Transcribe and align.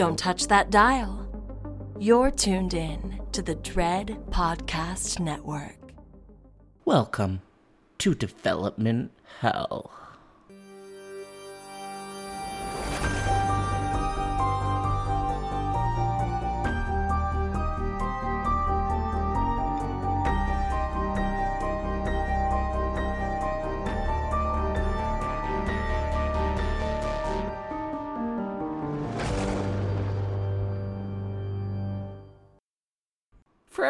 Don't 0.00 0.18
touch 0.18 0.46
that 0.46 0.70
dial. 0.70 1.28
You're 1.98 2.30
tuned 2.30 2.72
in 2.72 3.20
to 3.32 3.42
the 3.42 3.56
Dread 3.56 4.16
Podcast 4.30 5.20
Network. 5.20 5.76
Welcome 6.86 7.42
to 7.98 8.14
Development 8.14 9.10
Hell. 9.40 9.92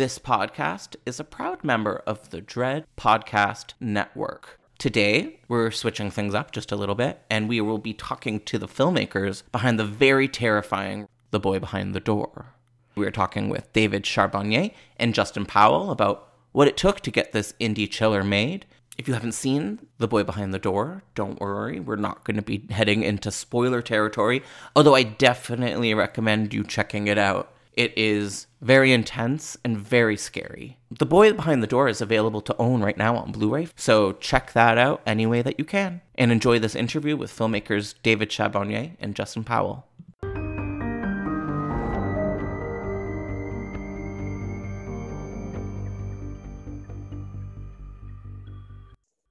This 0.00 0.18
podcast 0.18 0.96
is 1.04 1.20
a 1.20 1.24
proud 1.24 1.62
member 1.62 2.02
of 2.06 2.30
the 2.30 2.40
Dread 2.40 2.86
Podcast 2.96 3.74
Network. 3.80 4.58
Today, 4.78 5.40
we're 5.46 5.70
switching 5.70 6.10
things 6.10 6.34
up 6.34 6.52
just 6.52 6.72
a 6.72 6.76
little 6.76 6.94
bit, 6.94 7.20
and 7.28 7.50
we 7.50 7.60
will 7.60 7.76
be 7.76 7.92
talking 7.92 8.40
to 8.40 8.56
the 8.56 8.66
filmmakers 8.66 9.42
behind 9.52 9.78
the 9.78 9.84
very 9.84 10.26
terrifying 10.26 11.06
The 11.32 11.38
Boy 11.38 11.58
Behind 11.58 11.94
the 11.94 12.00
Door. 12.00 12.46
We 12.94 13.06
are 13.06 13.10
talking 13.10 13.50
with 13.50 13.70
David 13.74 14.04
Charbonnier 14.04 14.70
and 14.96 15.12
Justin 15.12 15.44
Powell 15.44 15.90
about 15.90 16.32
what 16.52 16.66
it 16.66 16.78
took 16.78 17.00
to 17.00 17.10
get 17.10 17.32
this 17.32 17.52
indie 17.60 17.90
chiller 17.90 18.24
made. 18.24 18.64
If 18.96 19.06
you 19.06 19.12
haven't 19.12 19.32
seen 19.32 19.86
The 19.98 20.08
Boy 20.08 20.24
Behind 20.24 20.54
the 20.54 20.58
Door, 20.58 21.02
don't 21.14 21.38
worry, 21.38 21.78
we're 21.78 21.96
not 21.96 22.24
going 22.24 22.36
to 22.36 22.42
be 22.42 22.66
heading 22.70 23.02
into 23.02 23.30
spoiler 23.30 23.82
territory, 23.82 24.42
although 24.74 24.94
I 24.94 25.02
definitely 25.02 25.92
recommend 25.92 26.54
you 26.54 26.64
checking 26.64 27.06
it 27.06 27.18
out. 27.18 27.52
It 27.74 27.96
is 27.96 28.48
very 28.60 28.92
intense 28.92 29.56
and 29.64 29.78
very 29.78 30.16
scary. 30.16 30.78
The 30.90 31.06
Boy 31.06 31.32
Behind 31.32 31.62
the 31.62 31.68
Door 31.68 31.88
is 31.88 32.00
available 32.00 32.40
to 32.40 32.56
own 32.58 32.82
right 32.82 32.96
now 32.96 33.16
on 33.16 33.30
Blu 33.30 33.54
ray, 33.54 33.68
so 33.76 34.10
check 34.14 34.52
that 34.54 34.76
out 34.76 35.02
any 35.06 35.24
way 35.24 35.40
that 35.40 35.56
you 35.56 35.64
can. 35.64 36.00
And 36.16 36.32
enjoy 36.32 36.58
this 36.58 36.74
interview 36.74 37.16
with 37.16 37.30
filmmakers 37.30 37.94
David 38.02 38.28
Charbonnier 38.28 38.96
and 38.98 39.14
Justin 39.14 39.44
Powell. 39.44 39.86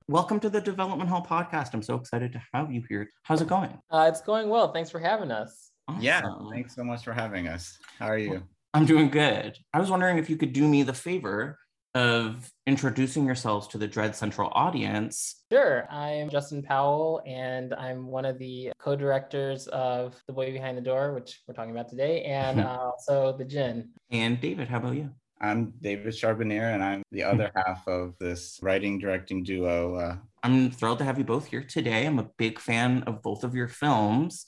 Welcome 0.07 0.39
to 0.39 0.49
the 0.49 0.61
Development 0.61 1.09
Hell 1.09 1.25
podcast. 1.29 1.73
I'm 1.73 1.83
so 1.83 1.95
excited 1.95 2.31
to 2.31 2.41
have 2.53 2.71
you 2.71 2.83
here. 2.87 3.09
How's 3.23 3.41
it 3.41 3.49
going? 3.49 3.77
Uh, 3.91 4.09
it's 4.09 4.21
going 4.21 4.47
well. 4.47 4.71
Thanks 4.71 4.89
for 4.89 4.99
having 4.99 5.29
us. 5.29 5.68
Awesome. 5.89 6.01
Yeah, 6.03 6.21
thanks 6.51 6.75
so 6.75 6.83
much 6.83 7.03
for 7.03 7.13
having 7.13 7.47
us. 7.47 7.77
How 7.97 8.07
are 8.07 8.17
you? 8.17 8.43
I'm 8.75 8.85
doing 8.85 9.09
good. 9.09 9.57
I 9.73 9.79
was 9.79 9.89
wondering 9.89 10.19
if 10.19 10.29
you 10.29 10.37
could 10.37 10.53
do 10.53 10.67
me 10.67 10.83
the 10.83 10.93
favor 10.93 11.57
of 11.95 12.51
introducing 12.67 13.25
yourselves 13.25 13.67
to 13.69 13.79
the 13.79 13.87
Dread 13.87 14.15
Central 14.15 14.51
audience. 14.53 15.43
Sure. 15.51 15.87
I'm 15.89 16.29
Justin 16.29 16.61
Powell, 16.61 17.23
and 17.25 17.73
I'm 17.73 18.05
one 18.05 18.25
of 18.25 18.37
the 18.37 18.71
co 18.77 18.95
directors 18.95 19.67
of 19.69 20.21
The 20.27 20.33
Boy 20.33 20.51
Behind 20.51 20.77
the 20.77 20.81
Door, 20.81 21.15
which 21.15 21.41
we're 21.47 21.55
talking 21.55 21.71
about 21.71 21.89
today, 21.89 22.21
and 22.21 22.59
uh, 22.61 22.91
also 22.91 23.35
The 23.35 23.45
Djinn. 23.45 23.89
And 24.11 24.39
David, 24.39 24.67
how 24.67 24.77
about 24.77 24.95
you? 24.95 25.09
I'm 25.41 25.73
David 25.81 26.13
Charbonnier, 26.13 26.71
and 26.71 26.83
I'm 26.83 27.01
the 27.11 27.23
other 27.23 27.49
half 27.55 27.87
of 27.87 28.13
this 28.19 28.59
writing 28.61 28.99
directing 28.99 29.43
duo. 29.43 29.95
Uh, 29.95 30.17
I'm 30.43 30.69
thrilled 30.69 30.99
to 30.99 31.05
have 31.05 31.17
you 31.17 31.23
both 31.23 31.47
here 31.47 31.63
today. 31.63 32.05
I'm 32.05 32.19
a 32.19 32.29
big 32.37 32.59
fan 32.59 33.01
of 33.07 33.23
both 33.23 33.43
of 33.43 33.55
your 33.55 33.67
films. 33.67 34.45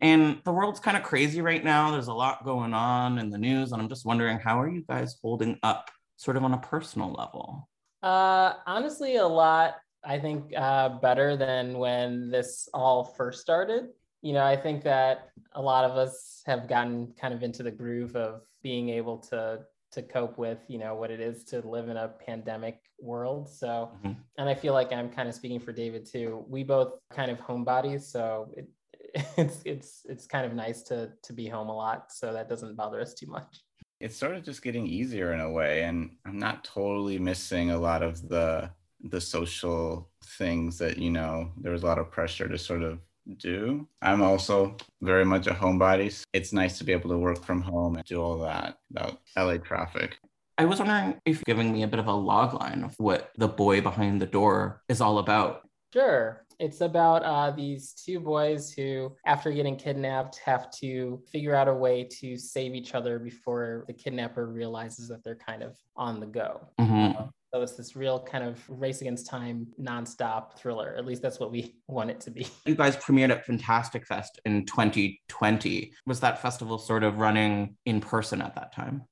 And 0.00 0.40
the 0.44 0.52
world's 0.52 0.80
kind 0.80 0.96
of 0.96 1.02
crazy 1.02 1.40
right 1.40 1.62
now. 1.62 1.90
There's 1.90 2.08
a 2.08 2.14
lot 2.14 2.44
going 2.44 2.74
on 2.74 3.18
in 3.18 3.30
the 3.30 3.38
news. 3.38 3.72
And 3.72 3.80
I'm 3.80 3.88
just 3.88 4.04
wondering, 4.04 4.38
how 4.38 4.60
are 4.60 4.68
you 4.68 4.82
guys 4.88 5.16
holding 5.22 5.58
up, 5.62 5.90
sort 6.16 6.36
of 6.36 6.44
on 6.44 6.54
a 6.54 6.58
personal 6.58 7.12
level? 7.12 7.68
Uh, 8.02 8.54
honestly, 8.66 9.16
a 9.16 9.26
lot, 9.26 9.76
I 10.04 10.18
think, 10.18 10.52
uh, 10.56 10.90
better 11.00 11.36
than 11.36 11.78
when 11.78 12.30
this 12.30 12.68
all 12.74 13.04
first 13.04 13.40
started. 13.40 13.88
You 14.20 14.32
know, 14.32 14.44
I 14.44 14.56
think 14.56 14.82
that 14.84 15.28
a 15.52 15.62
lot 15.62 15.84
of 15.84 15.96
us 15.96 16.42
have 16.46 16.68
gotten 16.68 17.14
kind 17.18 17.32
of 17.32 17.42
into 17.42 17.62
the 17.62 17.70
groove 17.70 18.16
of 18.16 18.42
being 18.62 18.90
able 18.90 19.18
to 19.18 19.60
to 19.94 20.02
cope 20.02 20.36
with 20.38 20.58
you 20.66 20.76
know 20.76 20.96
what 20.96 21.10
it 21.12 21.20
is 21.20 21.44
to 21.44 21.60
live 21.60 21.88
in 21.88 21.96
a 21.96 22.08
pandemic 22.08 22.80
world 23.00 23.48
so 23.48 23.92
mm-hmm. 23.98 24.12
and 24.38 24.48
i 24.48 24.54
feel 24.54 24.72
like 24.72 24.92
i'm 24.92 25.08
kind 25.08 25.28
of 25.28 25.34
speaking 25.34 25.60
for 25.60 25.72
david 25.72 26.04
too 26.04 26.44
we 26.48 26.64
both 26.64 26.94
kind 27.12 27.30
of 27.30 27.38
homebodies 27.38 28.02
so 28.02 28.48
it, 28.56 28.68
it's 29.36 29.60
it's 29.64 30.02
it's 30.08 30.26
kind 30.26 30.44
of 30.44 30.54
nice 30.54 30.82
to 30.82 31.10
to 31.22 31.32
be 31.32 31.48
home 31.48 31.68
a 31.68 31.76
lot 31.76 32.12
so 32.12 32.32
that 32.32 32.48
doesn't 32.48 32.76
bother 32.76 33.00
us 33.00 33.14
too 33.14 33.26
much 33.26 33.62
it's 34.00 34.16
sort 34.16 34.34
of 34.34 34.42
just 34.42 34.62
getting 34.62 34.86
easier 34.86 35.32
in 35.32 35.40
a 35.40 35.50
way 35.50 35.84
and 35.84 36.10
i'm 36.26 36.38
not 36.38 36.64
totally 36.64 37.18
missing 37.18 37.70
a 37.70 37.78
lot 37.78 38.02
of 38.02 38.28
the 38.28 38.68
the 39.10 39.20
social 39.20 40.10
things 40.38 40.78
that 40.78 40.98
you 40.98 41.10
know 41.10 41.50
there 41.58 41.72
was 41.72 41.82
a 41.82 41.86
lot 41.86 41.98
of 41.98 42.10
pressure 42.10 42.48
to 42.48 42.58
sort 42.58 42.82
of 42.82 42.98
do. 43.38 43.86
I'm 44.02 44.22
also 44.22 44.76
very 45.02 45.24
much 45.24 45.46
a 45.46 45.50
homebody. 45.50 46.12
So 46.12 46.24
It's 46.32 46.52
nice 46.52 46.78
to 46.78 46.84
be 46.84 46.92
able 46.92 47.10
to 47.10 47.18
work 47.18 47.44
from 47.44 47.62
home 47.62 47.96
and 47.96 48.04
do 48.04 48.20
all 48.20 48.38
that 48.38 48.78
without 48.90 49.18
LA 49.36 49.56
traffic. 49.58 50.18
I 50.56 50.64
was 50.66 50.78
wondering 50.78 51.20
if 51.24 51.36
you're 51.36 51.56
giving 51.56 51.72
me 51.72 51.82
a 51.82 51.88
bit 51.88 51.98
of 51.98 52.06
a 52.06 52.12
log 52.12 52.54
line 52.54 52.84
of 52.84 52.94
what 52.98 53.32
the 53.36 53.48
boy 53.48 53.80
behind 53.80 54.22
the 54.22 54.26
door 54.26 54.82
is 54.88 55.00
all 55.00 55.18
about. 55.18 55.68
Sure. 55.92 56.43
It's 56.58 56.80
about 56.80 57.22
uh, 57.24 57.50
these 57.50 57.92
two 57.92 58.20
boys 58.20 58.72
who, 58.72 59.14
after 59.26 59.52
getting 59.52 59.76
kidnapped, 59.76 60.38
have 60.44 60.70
to 60.78 61.20
figure 61.30 61.54
out 61.54 61.68
a 61.68 61.74
way 61.74 62.04
to 62.20 62.36
save 62.36 62.74
each 62.74 62.94
other 62.94 63.18
before 63.18 63.84
the 63.86 63.92
kidnapper 63.92 64.46
realizes 64.46 65.08
that 65.08 65.24
they're 65.24 65.34
kind 65.36 65.62
of 65.62 65.76
on 65.96 66.20
the 66.20 66.26
go. 66.26 66.68
Mhm. 66.80 67.30
So 67.52 67.62
it's 67.62 67.76
this 67.76 67.94
real 67.94 68.18
kind 68.18 68.42
of 68.42 68.58
race 68.68 69.00
against 69.00 69.28
time, 69.28 69.68
nonstop 69.80 70.58
thriller. 70.58 70.96
At 70.98 71.06
least 71.06 71.22
that's 71.22 71.38
what 71.38 71.52
we 71.52 71.76
want 71.86 72.10
it 72.10 72.20
to 72.22 72.32
be. 72.32 72.48
You 72.66 72.74
guys 72.74 72.96
premiered 72.96 73.30
at 73.30 73.46
Fantastic 73.46 74.06
Fest 74.06 74.40
in 74.44 74.66
2020. 74.66 75.92
Was 76.04 76.18
that 76.20 76.42
festival 76.42 76.78
sort 76.78 77.04
of 77.04 77.18
running 77.18 77.76
in 77.86 78.00
person 78.00 78.42
at 78.42 78.56
that 78.56 78.72
time? 78.72 79.04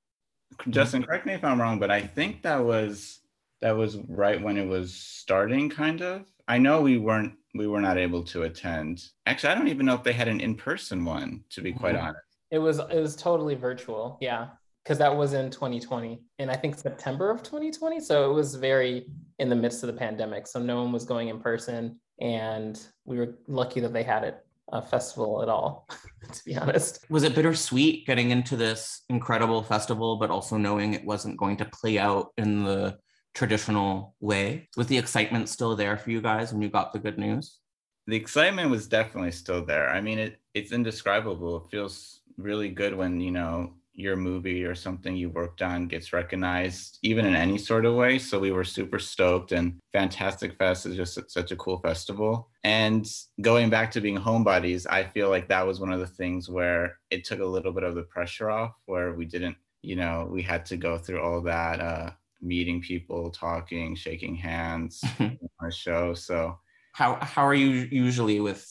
Justin, 0.70 1.04
correct 1.04 1.24
me 1.24 1.34
if 1.34 1.44
I'm 1.44 1.60
wrong, 1.60 1.78
but 1.78 1.90
I 1.90 2.00
think 2.00 2.42
that 2.42 2.64
was 2.64 3.20
that 3.60 3.76
was 3.76 3.96
right 4.08 4.42
when 4.42 4.58
it 4.58 4.66
was 4.66 4.92
starting, 4.92 5.70
kind 5.70 6.02
of. 6.02 6.26
I 6.52 6.58
know 6.58 6.82
we 6.82 6.98
weren't 6.98 7.32
we 7.54 7.66
were 7.66 7.80
not 7.80 7.96
able 7.96 8.22
to 8.24 8.42
attend. 8.42 9.02
Actually, 9.24 9.52
I 9.52 9.54
don't 9.56 9.68
even 9.68 9.86
know 9.86 9.94
if 9.94 10.02
they 10.02 10.12
had 10.12 10.28
an 10.28 10.40
in-person 10.40 11.02
one, 11.04 11.44
to 11.50 11.60
be 11.62 11.72
quite 11.72 11.94
Mhm. 11.94 12.02
honest. 12.02 12.26
It 12.50 12.58
was 12.58 12.78
it 12.78 13.00
was 13.00 13.16
totally 13.16 13.54
virtual, 13.54 14.18
yeah, 14.20 14.48
because 14.84 14.98
that 14.98 15.16
was 15.16 15.32
in 15.32 15.50
2020, 15.50 16.22
and 16.38 16.50
I 16.50 16.56
think 16.56 16.76
September 16.78 17.30
of 17.30 17.42
2020. 17.42 18.00
So 18.00 18.30
it 18.30 18.34
was 18.34 18.54
very 18.54 19.06
in 19.38 19.48
the 19.48 19.56
midst 19.56 19.82
of 19.82 19.86
the 19.86 19.98
pandemic, 19.98 20.46
so 20.46 20.58
no 20.60 20.82
one 20.82 20.92
was 20.92 21.06
going 21.06 21.28
in 21.28 21.40
person, 21.40 21.98
and 22.20 22.78
we 23.06 23.16
were 23.16 23.38
lucky 23.48 23.80
that 23.80 23.94
they 23.94 24.02
had 24.02 24.22
it 24.24 24.36
a 24.70 24.82
festival 24.82 25.42
at 25.42 25.48
all. 25.48 25.88
to 26.32 26.44
be 26.44 26.54
honest, 26.56 27.04
Was 27.10 27.22
it 27.22 27.34
bittersweet 27.34 28.06
getting 28.06 28.30
into 28.30 28.56
this 28.56 29.04
incredible 29.08 29.62
festival, 29.62 30.16
but 30.16 30.30
also 30.30 30.58
knowing 30.58 30.92
it 30.92 31.04
wasn't 31.04 31.38
going 31.38 31.56
to 31.58 31.64
play 31.66 31.98
out 31.98 32.32
in 32.36 32.62
the 32.64 32.98
traditional 33.34 34.14
way? 34.20 34.68
Was 34.76 34.86
the 34.86 34.98
excitement 34.98 35.48
still 35.48 35.76
there 35.76 35.96
for 35.96 36.10
you 36.10 36.20
guys 36.20 36.52
when 36.52 36.62
you 36.62 36.68
got 36.68 36.92
the 36.92 36.98
good 36.98 37.18
news? 37.18 37.58
The 38.06 38.16
excitement 38.16 38.70
was 38.70 38.88
definitely 38.88 39.32
still 39.32 39.64
there. 39.64 39.88
I 39.90 40.00
mean, 40.00 40.18
it 40.18 40.40
it's 40.54 40.72
indescribable. 40.72 41.56
It 41.58 41.70
feels 41.70 42.20
really 42.36 42.68
good 42.68 42.94
when, 42.94 43.20
you 43.20 43.30
know, 43.30 43.74
your 43.94 44.16
movie 44.16 44.64
or 44.64 44.74
something 44.74 45.14
you 45.16 45.28
worked 45.28 45.62
on 45.62 45.86
gets 45.86 46.12
recognized, 46.12 46.98
even 47.02 47.26
in 47.26 47.34
any 47.34 47.58
sort 47.58 47.84
of 47.84 47.94
way. 47.94 48.18
So 48.18 48.38
we 48.38 48.50
were 48.50 48.64
super 48.64 48.98
stoked, 48.98 49.52
and 49.52 49.78
Fantastic 49.92 50.56
Fest 50.56 50.86
is 50.86 50.96
just 50.96 51.30
such 51.30 51.52
a 51.52 51.56
cool 51.56 51.78
festival. 51.78 52.48
And 52.64 53.06
going 53.40 53.70
back 53.70 53.90
to 53.92 54.00
being 54.00 54.18
homebodies, 54.18 54.86
I 54.88 55.04
feel 55.04 55.28
like 55.28 55.48
that 55.48 55.66
was 55.66 55.78
one 55.78 55.92
of 55.92 56.00
the 56.00 56.06
things 56.06 56.48
where 56.48 56.98
it 57.10 57.24
took 57.24 57.40
a 57.40 57.44
little 57.46 57.72
bit 57.72 57.84
of 57.84 57.94
the 57.94 58.02
pressure 58.02 58.50
off, 58.50 58.72
where 58.86 59.12
we 59.12 59.26
didn't, 59.26 59.56
you 59.82 59.96
know, 59.96 60.28
we 60.30 60.42
had 60.42 60.64
to 60.66 60.76
go 60.76 60.96
through 60.96 61.20
all 61.20 61.42
that, 61.42 61.80
uh, 61.80 62.10
meeting 62.42 62.80
people, 62.82 63.30
talking, 63.30 63.94
shaking 63.94 64.34
hands 64.36 65.02
on 65.20 65.38
a 65.66 65.70
show. 65.72 66.14
So 66.14 66.58
How 66.92 67.16
how 67.22 67.46
are 67.46 67.54
you 67.54 67.88
usually 67.90 68.40
with 68.40 68.66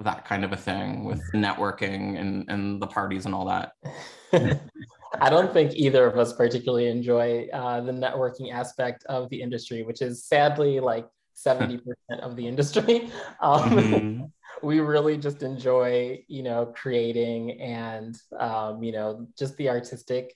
that 0.00 0.24
kind 0.24 0.44
of 0.44 0.52
a 0.52 0.56
thing 0.56 1.04
with 1.04 1.22
networking 1.32 2.18
and 2.20 2.44
and 2.48 2.80
the 2.82 2.86
parties 2.86 3.26
and 3.26 3.34
all 3.34 3.46
that? 3.46 3.72
I 5.20 5.30
don't 5.30 5.52
think 5.52 5.74
either 5.74 6.06
of 6.06 6.18
us 6.18 6.32
particularly 6.32 6.88
enjoy 6.88 7.46
uh, 7.52 7.80
the 7.80 7.92
networking 7.92 8.52
aspect 8.52 9.04
of 9.06 9.30
the 9.30 9.40
industry, 9.40 9.82
which 9.84 10.02
is 10.02 10.24
sadly 10.24 10.80
like 10.80 11.06
70% 11.34 12.20
of 12.20 12.36
the 12.36 12.46
industry. 12.46 13.10
Um, 13.40 13.78
Mhm. 13.78 14.30
we 14.62 14.80
really 14.80 15.18
just 15.18 15.42
enjoy, 15.42 16.24
you 16.28 16.42
know, 16.42 16.66
creating 16.66 17.60
and, 17.60 18.16
um, 18.38 18.82
you 18.82 18.92
know, 18.92 19.26
just 19.38 19.56
the 19.56 19.68
artistic 19.68 20.34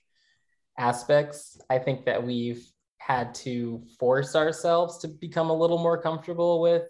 aspects. 0.77 1.59
I 1.69 1.79
think 1.79 2.05
that 2.05 2.25
we've 2.25 2.65
had 2.99 3.33
to 3.33 3.83
force 3.99 4.35
ourselves 4.35 4.99
to 4.99 5.07
become 5.07 5.49
a 5.49 5.55
little 5.55 5.77
more 5.77 6.01
comfortable 6.01 6.61
with 6.61 6.83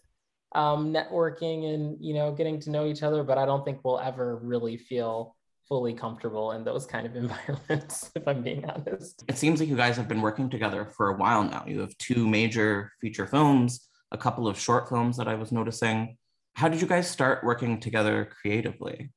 um, 0.54 0.94
networking 0.94 1.74
and, 1.74 1.98
you 2.00 2.14
know, 2.14 2.32
getting 2.34 2.60
to 2.62 2.72
know 2.72 2.86
each 2.86 3.04
other, 3.04 3.24
but 3.24 3.38
I 3.38 3.46
don't 3.46 3.64
think 3.64 3.80
we'll 3.84 4.00
ever 4.00 4.38
really 4.38 4.78
feel 4.78 5.36
fully 5.68 5.94
comfortable 5.94 6.52
in 6.54 6.64
those 6.64 6.86
kind 6.86 7.06
of 7.06 7.16
environments, 7.24 8.12
if 8.16 8.28
I'm 8.28 8.42
being 8.42 8.68
honest. 8.70 9.24
It 9.28 9.38
seems 9.38 9.60
like 9.60 9.70
you 9.70 9.78
guys 9.78 9.96
have 9.96 10.08
been 10.08 10.22
working 10.22 10.50
together 10.50 10.86
for 10.86 11.10
a 11.10 11.16
while 11.16 11.44
now. 11.44 11.64
You 11.68 11.80
have 11.82 11.98
two 12.00 12.28
major 12.28 12.92
feature 13.00 13.28
films, 13.28 13.88
a 14.12 14.18
couple 14.18 14.48
of 14.48 14.60
short 14.60 14.90
films 14.90 15.16
that 15.18 15.28
I 15.28 15.36
was 15.36 15.52
noticing. 15.52 16.18
How 16.56 16.68
did 16.68 16.82
you 16.82 16.88
guys 16.88 17.10
start 17.10 17.44
working 17.44 17.80
together 17.80 18.28
creatively? 18.42 19.12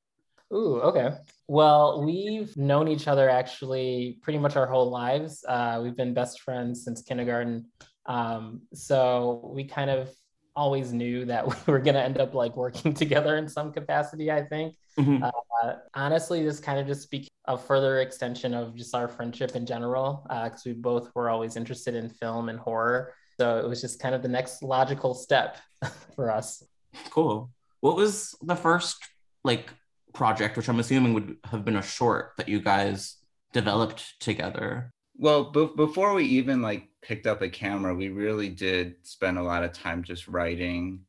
Ooh, 0.53 0.81
okay. 0.83 1.17
Well, 1.49 2.05
we've 2.05 2.55
known 2.57 2.89
each 2.89 3.09
other 3.09 3.29
actually 3.29 4.19
pretty 4.23 4.39
much 4.39 4.57
our 4.57 4.67
whole 4.67 4.91
lives. 4.91 5.45
Uh, 5.49 5.81
we've 5.83 5.97
been 5.97 6.13
best 6.15 6.43
friends 6.43 6.85
since 6.85 7.03
kindergarten. 7.03 7.67
Um, 8.07 8.63
so 8.75 9.51
we 9.55 9.65
kind 9.65 9.91
of 9.91 10.11
always 10.55 10.93
knew 10.93 11.25
that 11.25 11.47
we 11.67 11.73
were 11.73 11.79
going 11.79 11.95
to 11.95 12.03
end 12.03 12.19
up 12.19 12.35
like 12.35 12.57
working 12.57 12.93
together 13.03 13.37
in 13.37 13.49
some 13.49 13.73
capacity, 13.73 14.31
I 14.31 14.43
think. 14.43 14.75
Mhm. 14.99 15.23
Uh, 15.23 15.73
honestly, 15.95 16.45
this 16.45 16.61
kind 16.61 16.79
of 16.79 16.87
just 16.87 17.03
speaks 17.03 17.29
a 17.47 17.57
further 17.57 18.01
extension 18.01 18.53
of 18.53 18.77
just 18.77 18.95
our 18.95 19.09
friendship 19.09 19.57
in 19.57 19.65
general, 19.65 20.27
because 20.29 20.65
we 20.67 20.75
both 20.75 21.11
were 21.15 21.31
always 21.31 21.57
interested 21.57 21.95
in 21.95 22.11
film 22.11 22.51
and 22.51 22.59
horror. 22.59 23.15
So 23.41 23.59
it 23.59 23.67
was 23.67 23.81
just 23.81 24.01
kind 24.01 24.15
of 24.15 24.23
the 24.23 24.29
next 24.29 24.63
logical 24.63 25.15
step 25.15 25.57
for 26.15 26.31
us. 26.31 26.63
Cool. 27.11 27.51
What 27.81 27.97
was 27.97 28.35
the 28.43 28.55
first 28.55 28.99
like 29.45 29.71
project, 30.13 30.57
which 30.57 30.69
I'm 30.69 30.81
assuming 30.81 31.15
would 31.15 31.37
have 31.45 31.65
been 31.65 31.77
a 31.77 31.83
short 31.83 32.33
that 32.37 32.49
you 32.49 32.61
guys 32.61 33.17
developed 33.53 34.21
together? 34.21 34.93
Well, 35.17 35.51
be- 35.51 35.71
before 35.77 36.15
we 36.15 36.25
even 36.25 36.63
like 36.63 36.89
picked 37.03 37.27
up 37.27 37.43
a 37.43 37.49
camera, 37.49 37.95
we 37.95 38.09
really 38.09 38.49
did 38.49 38.97
spend 39.03 39.39
a 39.39 39.43
lot 39.43 39.65
of 39.65 39.73
time 39.73 40.03
just 40.03 40.29
writing, 40.29 41.01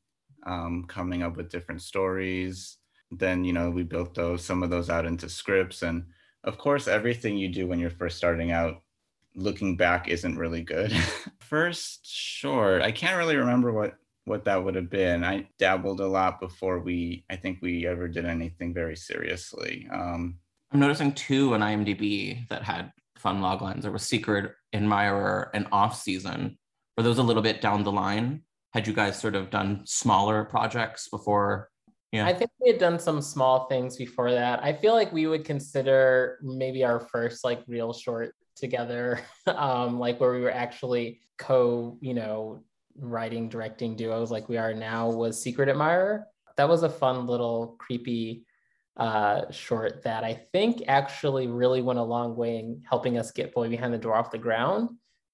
um, 0.46 0.86
coming 0.88 1.24
up 1.24 1.38
with 1.38 1.50
different 1.50 1.82
stories. 1.82 2.78
Then, 3.12 3.44
you 3.44 3.54
know, 3.54 3.70
we 3.70 3.84
built 3.84 4.14
those 4.16 4.44
some 4.44 4.64
of 4.64 4.70
those 4.70 4.90
out 4.90 5.06
into 5.06 5.30
scripts, 5.30 5.84
and 5.84 6.06
of 6.44 6.58
course, 6.58 6.88
everything 6.88 7.38
you 7.38 7.50
do 7.50 7.68
when 7.68 7.80
you're 7.80 7.90
first 7.90 8.18
starting 8.18 8.52
out, 8.52 8.82
looking 9.36 9.78
back, 9.78 10.10
isn't 10.10 10.38
really 10.38 10.62
good. 10.62 10.92
first 11.40 12.06
short, 12.06 12.82
I 12.82 12.92
can't 12.92 13.18
really 13.18 13.36
remember 13.36 13.72
what 13.72 13.98
what 14.25 14.46
that 14.46 14.64
would 14.64 14.75
have 14.75 14.90
been. 14.90 15.24
I 15.24 15.48
dabbled 15.60 16.00
a 16.00 16.08
lot 16.08 16.40
before 16.40 16.80
we, 16.80 17.25
I 17.30 17.36
think 17.36 17.60
we 17.62 17.86
ever 17.88 18.08
did 18.08 18.25
anything 18.25 18.74
very 18.74 18.95
seriously. 18.95 19.88
Um, 19.92 20.40
I'm 20.71 20.80
noticing 20.80 21.14
two 21.14 21.54
on 21.54 21.59
IMDb 21.59 22.47
that 22.47 22.64
had 22.64 22.92
fun 23.18 23.42
log 23.42 23.62
lines. 23.62 23.83
There 23.83 23.92
was 23.92 24.04
Secret 24.04 24.54
Admirer 24.74 25.52
and 25.54 25.68
Off 25.71 25.95
Season. 25.95 26.57
Were 26.97 27.04
those 27.04 27.18
a 27.18 27.24
little 27.24 27.44
bit 27.44 27.62
down 27.62 27.83
the 27.83 27.92
line? 27.92 28.44
Had 28.74 28.88
you 28.88 28.94
guys 28.94 29.19
sort 29.19 29.36
of 29.36 29.50
done 29.50 29.83
smaller 29.86 30.45
projects 30.45 31.09
before? 31.09 31.69
Yeah. 32.12 32.26
I 32.26 32.33
think 32.33 32.52
we 32.62 32.69
had 32.69 32.80
done 32.80 33.00
some 33.00 33.21
small 33.21 33.66
things 33.68 33.97
before 33.97 34.31
that. 34.31 34.64
I 34.64 34.74
feel 34.74 34.94
like 34.94 35.12
we 35.12 35.26
would 35.28 35.45
consider 35.45 36.38
maybe 36.44 36.83
our 36.83 37.00
first 37.00 37.44
like 37.44 37.64
real 37.68 37.92
short 37.92 38.36
together, 38.56 39.19
um, 39.47 40.00
like 40.00 40.19
where 40.19 40.33
we 40.33 40.42
were 40.42 40.52
actually 40.52 41.21
co, 41.38 41.97
you 42.02 42.14
know, 42.14 42.64
writing, 42.97 43.50
directing 43.50 43.95
duos 43.95 44.31
like 44.31 44.50
we 44.50 44.57
are 44.57 44.73
now 44.73 45.09
was 45.09 45.42
Secret 45.42 45.69
Admirer. 45.69 46.28
That 46.57 46.69
was 46.69 46.83
a 46.83 46.90
fun 46.90 47.26
little 47.26 47.76
creepy 47.80 48.45
uh, 48.97 49.50
short 49.52 50.04
that 50.04 50.23
I 50.23 50.33
think 50.52 50.83
actually 50.88 51.47
really 51.47 51.81
went 51.81 52.00
a 52.00 52.04
long 52.04 52.35
way 52.35 52.59
in 52.59 52.83
helping 52.88 53.18
us 53.18 53.31
get 53.31 53.54
Boy 53.54 53.69
Behind 53.69 53.94
the 53.94 53.97
Door 53.97 54.16
off 54.16 54.31
the 54.31 54.38
ground 54.38 54.90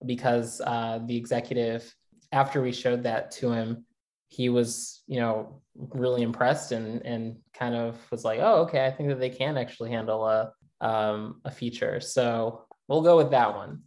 because 0.06 0.62
uh, 0.66 1.00
the 1.06 1.16
executive, 1.18 1.94
after 2.32 2.62
we 2.62 2.72
showed 2.72 3.04
that 3.04 3.32
to 3.32 3.51
him, 3.51 3.86
he 4.30 4.48
was, 4.48 5.04
you 5.08 5.20
know, 5.20 5.62
really 5.75 6.22
impressed 6.22 6.72
and 6.72 7.06
and 7.06 7.38
kind 7.54 7.75
of 7.75 7.98
was 8.12 8.24
like, 8.24 8.39
oh, 8.42 8.62
okay, 8.62 8.86
I 8.86 8.92
think 8.92 9.10
that 9.10 9.20
they 9.20 9.30
can 9.30 9.58
actually 9.58 9.89
handle 9.89 10.25
a 10.25 10.54
um, 10.82 11.42
a 11.44 11.51
feature. 11.51 12.00
So 12.00 12.66
we'll 12.88 13.01
go 13.01 13.18
with 13.18 13.32
that 13.32 13.54
one. 13.56 13.82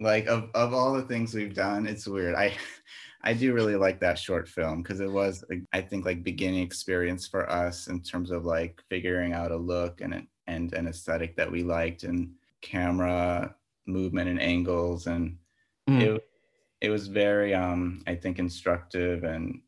like 0.00 0.26
of, 0.26 0.50
of 0.54 0.72
all 0.72 0.92
the 0.92 1.02
things 1.02 1.34
we've 1.34 1.54
done 1.54 1.86
it's 1.86 2.06
weird 2.06 2.34
i 2.34 2.52
i 3.28 3.34
do 3.34 3.52
really 3.52 3.76
like 3.76 4.00
that 4.00 4.18
short 4.18 4.48
film 4.48 4.82
because 4.82 5.00
it 5.00 5.12
was 5.12 5.44
i 5.74 5.80
think 5.82 6.06
like 6.06 6.24
beginning 6.24 6.62
experience 6.62 7.28
for 7.28 7.48
us 7.50 7.86
in 7.88 8.00
terms 8.02 8.30
of 8.30 8.46
like 8.46 8.82
figuring 8.88 9.34
out 9.34 9.52
a 9.52 9.56
look 9.56 10.00
and 10.00 10.14
an 10.14 10.26
and 10.46 10.72
an 10.72 10.88
aesthetic 10.88 11.36
that 11.36 11.52
we 11.52 11.62
liked 11.62 12.04
and 12.04 12.30
camera 12.62 13.54
movement 13.86 14.28
and 14.28 14.40
angles 14.40 15.06
and 15.06 15.36
Mm. 15.88 16.02
it 16.02 16.28
it 16.82 16.90
was 16.90 17.06
very 17.08 17.54
um 17.54 18.02
i 18.06 18.14
think 18.14 18.38
instructive 18.38 19.24
and 19.24 19.62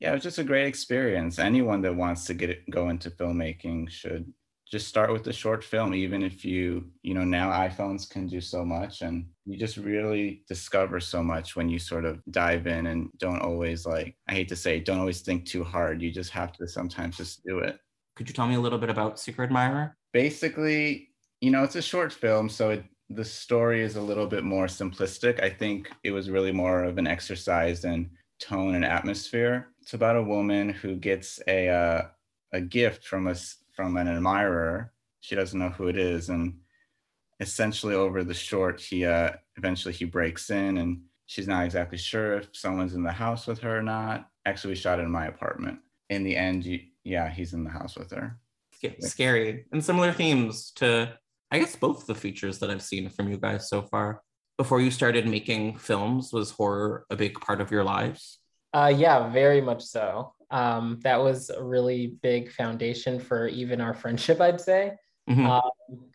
yeah 0.00 0.10
it 0.10 0.14
was 0.14 0.22
just 0.24 0.38
a 0.38 0.50
great 0.50 0.66
experience 0.66 1.38
anyone 1.38 1.80
that 1.82 1.94
wants 1.94 2.24
to 2.26 2.34
get 2.34 2.50
it 2.50 2.68
go 2.70 2.88
into 2.88 3.08
filmmaking 3.10 3.88
should 3.88 4.32
just 4.72 4.88
start 4.88 5.12
with 5.12 5.22
the 5.22 5.32
short 5.32 5.62
film 5.62 5.94
even 5.94 6.22
if 6.22 6.46
you 6.46 6.82
you 7.02 7.12
know 7.12 7.24
now 7.24 7.50
iphones 7.50 8.08
can 8.08 8.26
do 8.26 8.40
so 8.40 8.64
much 8.64 9.02
and 9.02 9.26
you 9.44 9.58
just 9.58 9.76
really 9.76 10.42
discover 10.48 10.98
so 10.98 11.22
much 11.22 11.54
when 11.54 11.68
you 11.68 11.78
sort 11.78 12.06
of 12.06 12.22
dive 12.30 12.66
in 12.66 12.86
and 12.86 13.10
don't 13.18 13.42
always 13.42 13.84
like 13.84 14.16
i 14.28 14.32
hate 14.32 14.48
to 14.48 14.56
say 14.56 14.80
don't 14.80 14.98
always 14.98 15.20
think 15.20 15.44
too 15.44 15.62
hard. 15.62 16.00
You 16.00 16.10
just 16.10 16.30
have 16.30 16.52
to 16.54 16.66
sometimes 16.66 17.18
just 17.18 17.44
do 17.44 17.58
it. 17.58 17.78
Could 18.16 18.28
you 18.28 18.34
tell 18.34 18.46
me 18.46 18.54
a 18.54 18.60
little 18.60 18.78
bit 18.78 18.88
about 18.88 19.20
secret 19.20 19.46
admirer? 19.46 19.96
Basically 20.12 21.10
you 21.42 21.50
know 21.50 21.62
it's 21.64 21.76
a 21.76 21.82
short 21.82 22.12
film 22.12 22.48
so 22.48 22.70
it, 22.70 22.84
the 23.10 23.24
story 23.24 23.82
is 23.82 23.96
a 23.96 24.00
little 24.00 24.26
bit 24.26 24.42
more 24.42 24.66
simplistic. 24.66 25.42
I 25.42 25.50
think 25.50 25.90
it 26.02 26.12
was 26.12 26.30
really 26.30 26.52
more 26.52 26.82
of 26.84 26.96
an 26.96 27.06
exercise 27.06 27.84
in 27.84 28.10
tone 28.40 28.74
and 28.74 28.86
atmosphere. 28.86 29.68
It's 29.82 29.92
about 29.92 30.16
a 30.16 30.22
woman 30.22 30.70
who 30.70 30.96
gets 30.96 31.38
a 31.46 31.68
uh, 31.68 32.02
a 32.54 32.60
gift 32.60 33.06
from 33.06 33.26
us 33.26 33.61
from 33.82 33.96
an 33.96 34.06
admirer. 34.06 34.92
She 35.22 35.34
doesn't 35.34 35.58
know 35.58 35.70
who 35.70 35.88
it 35.88 35.98
is, 35.98 36.28
and 36.28 36.58
essentially 37.40 37.96
over 37.96 38.22
the 38.22 38.32
short, 38.32 38.80
he 38.80 39.04
uh, 39.04 39.30
eventually 39.56 39.92
he 39.92 40.04
breaks 40.04 40.50
in, 40.50 40.78
and 40.78 41.00
she's 41.26 41.48
not 41.48 41.64
exactly 41.64 41.98
sure 41.98 42.34
if 42.34 42.48
someone's 42.52 42.94
in 42.94 43.02
the 43.02 43.10
house 43.10 43.48
with 43.48 43.58
her 43.58 43.78
or 43.78 43.82
not. 43.82 44.28
Actually, 44.46 44.70
we 44.70 44.76
shot 44.76 45.00
it 45.00 45.02
in 45.02 45.10
my 45.10 45.26
apartment. 45.26 45.80
In 46.10 46.22
the 46.22 46.36
end, 46.36 46.64
you, 46.64 46.78
yeah, 47.02 47.28
he's 47.28 47.54
in 47.54 47.64
the 47.64 47.70
house 47.70 47.96
with 47.96 48.12
her. 48.12 48.38
Scary 49.00 49.66
and 49.72 49.84
similar 49.84 50.12
themes 50.12 50.70
to, 50.76 51.12
I 51.50 51.58
guess, 51.58 51.74
both 51.74 52.06
the 52.06 52.14
features 52.14 52.60
that 52.60 52.70
I've 52.70 52.82
seen 52.82 53.10
from 53.10 53.28
you 53.28 53.36
guys 53.36 53.68
so 53.68 53.82
far. 53.82 54.22
Before 54.58 54.80
you 54.80 54.92
started 54.92 55.26
making 55.26 55.78
films, 55.78 56.32
was 56.32 56.52
horror 56.52 57.04
a 57.10 57.16
big 57.16 57.40
part 57.40 57.60
of 57.60 57.72
your 57.72 57.82
lives? 57.82 58.38
Uh, 58.72 58.92
yeah, 58.94 59.28
very 59.30 59.60
much 59.60 59.82
so 59.82 60.34
um, 60.52 61.00
that 61.02 61.20
was 61.20 61.50
a 61.50 61.62
really 61.62 62.18
big 62.22 62.52
foundation 62.52 63.18
for 63.18 63.48
even 63.48 63.80
our 63.80 63.94
friendship, 63.94 64.40
I'd 64.40 64.60
say. 64.60 64.92
Mm-hmm. 65.28 65.46
Um, 65.46 65.70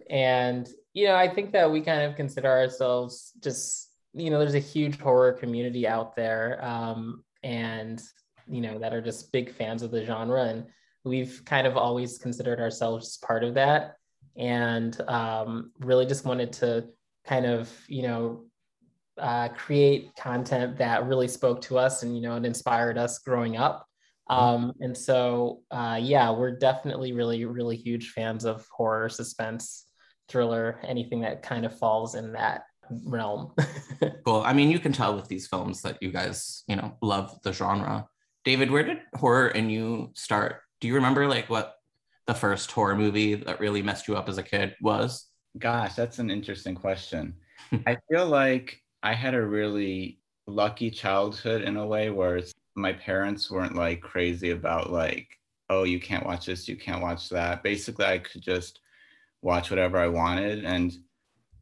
and, 0.10 0.70
you 0.94 1.08
know, 1.08 1.16
I 1.16 1.28
think 1.28 1.52
that 1.54 1.70
we 1.70 1.82
kind 1.82 2.04
of 2.04 2.16
consider 2.16 2.48
ourselves 2.48 3.34
just, 3.44 3.92
you 4.14 4.30
know, 4.30 4.40
there's 4.40 4.54
a 4.54 4.60
huge 4.60 5.00
horror 5.00 5.34
community 5.34 5.88
out 5.88 6.16
there 6.16 6.64
um, 6.64 7.24
and, 7.44 8.02
you 8.48 8.62
know, 8.62 8.78
that 8.78 8.94
are 8.94 9.02
just 9.02 9.32
big 9.32 9.52
fans 9.52 9.82
of 9.82 9.90
the 9.90 10.06
genre. 10.06 10.44
And 10.44 10.68
we've 11.04 11.42
kind 11.46 11.66
of 11.66 11.76
always 11.76 12.20
considered 12.20 12.60
ourselves 12.60 13.18
part 13.18 13.44
of 13.44 13.56
that 13.56 13.96
and 14.38 15.02
um, 15.10 15.72
really 15.80 16.06
just 16.06 16.26
wanted 16.26 16.54
to 16.54 16.86
kind 17.26 17.48
of, 17.48 17.72
you 17.88 18.04
know, 18.04 18.44
uh, 19.18 19.48
create 19.50 20.16
content 20.16 20.78
that 20.78 21.08
really 21.08 21.28
spoke 21.28 21.60
to 21.62 21.78
us 21.80 22.04
and, 22.04 22.16
you 22.16 22.22
know, 22.22 22.36
and 22.36 22.46
inspired 22.46 23.00
us 23.00 23.18
growing 23.18 23.58
up. 23.58 23.87
Um, 24.30 24.74
and 24.80 24.98
so, 24.98 25.62
uh, 25.72 26.00
yeah, 26.02 26.32
we're 26.32 26.58
definitely 26.58 27.14
really, 27.14 27.46
really 27.46 27.78
huge 27.78 28.12
fans 28.12 28.46
of 28.46 28.66
horror, 28.72 29.10
suspense, 29.10 29.86
thriller, 30.28 30.80
anything 30.84 31.22
that 31.22 31.44
kind 31.44 31.66
of 31.66 31.78
falls 31.78 32.16
in 32.16 32.34
that 32.34 32.64
realm. 33.06 33.54
cool. 34.26 34.42
I 34.46 34.54
mean, 34.54 34.70
you 34.70 34.80
can 34.80 34.92
tell 34.92 35.16
with 35.16 35.28
these 35.28 35.48
films 35.48 35.82
that 35.82 35.98
you 36.02 36.12
guys, 36.12 36.64
you 36.68 36.76
know, 36.76 36.98
love 37.02 37.40
the 37.44 37.54
genre. 37.54 38.08
David, 38.44 38.72
where 38.72 38.84
did 38.84 39.00
horror 39.16 39.48
and 39.48 39.72
you 39.72 40.12
start? 40.14 40.62
Do 40.80 40.88
you 40.88 40.96
remember 40.96 41.28
like 41.28 41.50
what 41.50 41.76
the 42.28 42.34
first 42.34 42.72
horror 42.72 42.96
movie 42.96 43.36
that 43.36 43.60
really 43.60 43.82
messed 43.82 44.08
you 44.08 44.16
up 44.16 44.30
as 44.30 44.38
a 44.38 44.44
kid 44.44 44.76
was? 44.82 45.26
Gosh, 45.58 45.96
that's 45.96 46.20
an 46.20 46.30
interesting 46.30 46.76
question. 46.76 47.36
I 47.88 47.98
feel 48.10 48.28
like 48.28 48.82
I 49.02 49.14
had 49.14 49.34
a 49.34 49.46
really 49.46 50.20
lucky 50.46 50.92
childhood 50.92 51.62
in 51.62 51.78
a 51.78 51.86
way 51.86 52.10
where 52.10 52.38
it's 52.38 52.54
my 52.78 52.94
parents 52.94 53.50
weren't 53.50 53.76
like 53.76 54.02
crazy 54.02 54.52
about 54.52 54.92
like 54.92 55.28
oh 55.70 55.84
you 55.84 56.00
can't 56.00 56.26
watch 56.26 56.46
this 56.46 56.68
you 56.68 56.78
can't 56.78 57.02
watch 57.02 57.30
that 57.30 57.64
basically 57.64 58.06
i 58.06 58.18
could 58.18 58.42
just 58.42 58.80
watch 59.42 59.70
whatever 59.70 59.98
i 59.98 60.08
wanted 60.08 60.64
and 60.64 60.98